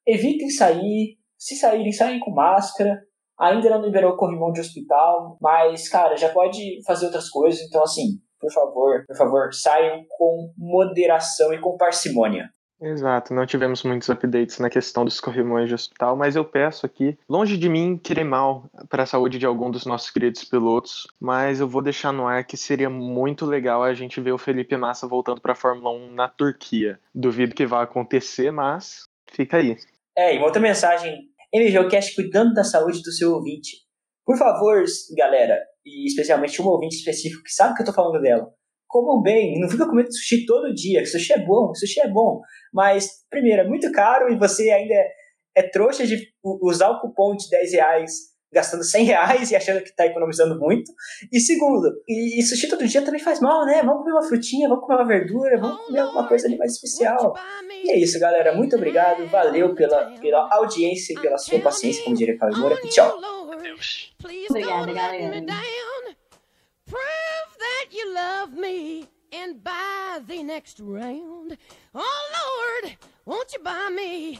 [0.07, 1.17] evitem sair.
[1.37, 2.99] Se saírem, saem com máscara.
[3.39, 7.61] Ainda não liberou o corrimão de hospital, mas, cara, já pode fazer outras coisas.
[7.61, 12.49] Então, assim, por favor, por favor, saiam com moderação e com parcimônia.
[12.79, 17.17] Exato, não tivemos muitos updates na questão dos corrimões de hospital, mas eu peço aqui,
[17.27, 21.59] longe de mim querer mal para a saúde de algum dos nossos queridos pilotos, mas
[21.59, 25.07] eu vou deixar no ar que seria muito legal a gente ver o Felipe Massa
[25.07, 26.99] voltando para a Fórmula 1 na Turquia.
[27.15, 29.75] Duvido que vá acontecer, mas fica aí.
[30.17, 31.15] É, e uma outra mensagem,
[31.53, 33.77] MGOcast cuidando da saúde do seu ouvinte.
[34.25, 34.83] Por favor,
[35.15, 38.49] galera, e especialmente um ouvinte específico que sabe que eu tô falando dela,
[38.87, 41.05] comam bem, não fica comendo sushi todo dia.
[41.05, 42.41] Sushi é bom, sushi é bom.
[42.73, 45.07] Mas, primeiro, é muito caro e você ainda é,
[45.57, 48.11] é trouxa de usar o cupom de 10 reais
[48.51, 50.91] gastando 100 reais e achando que está economizando muito.
[51.31, 53.81] E segundo, e, e, sushi todo dia também faz mal, né?
[53.83, 57.33] Vamos comer uma frutinha, vamos comer uma verdura, vamos comer alguma coisa ali mais especial.
[57.83, 58.55] E é isso, galera.
[58.55, 59.25] Muito obrigado.
[59.27, 62.77] Valeu pela, pela audiência e pela sua paciência, como diria Caio Moura.
[62.83, 63.19] E tchau.
[64.49, 65.43] Obrigada, galera.
[67.97, 71.57] you love me and buy the next round.
[71.95, 72.95] Oh Lord,
[73.25, 74.39] won't you buy me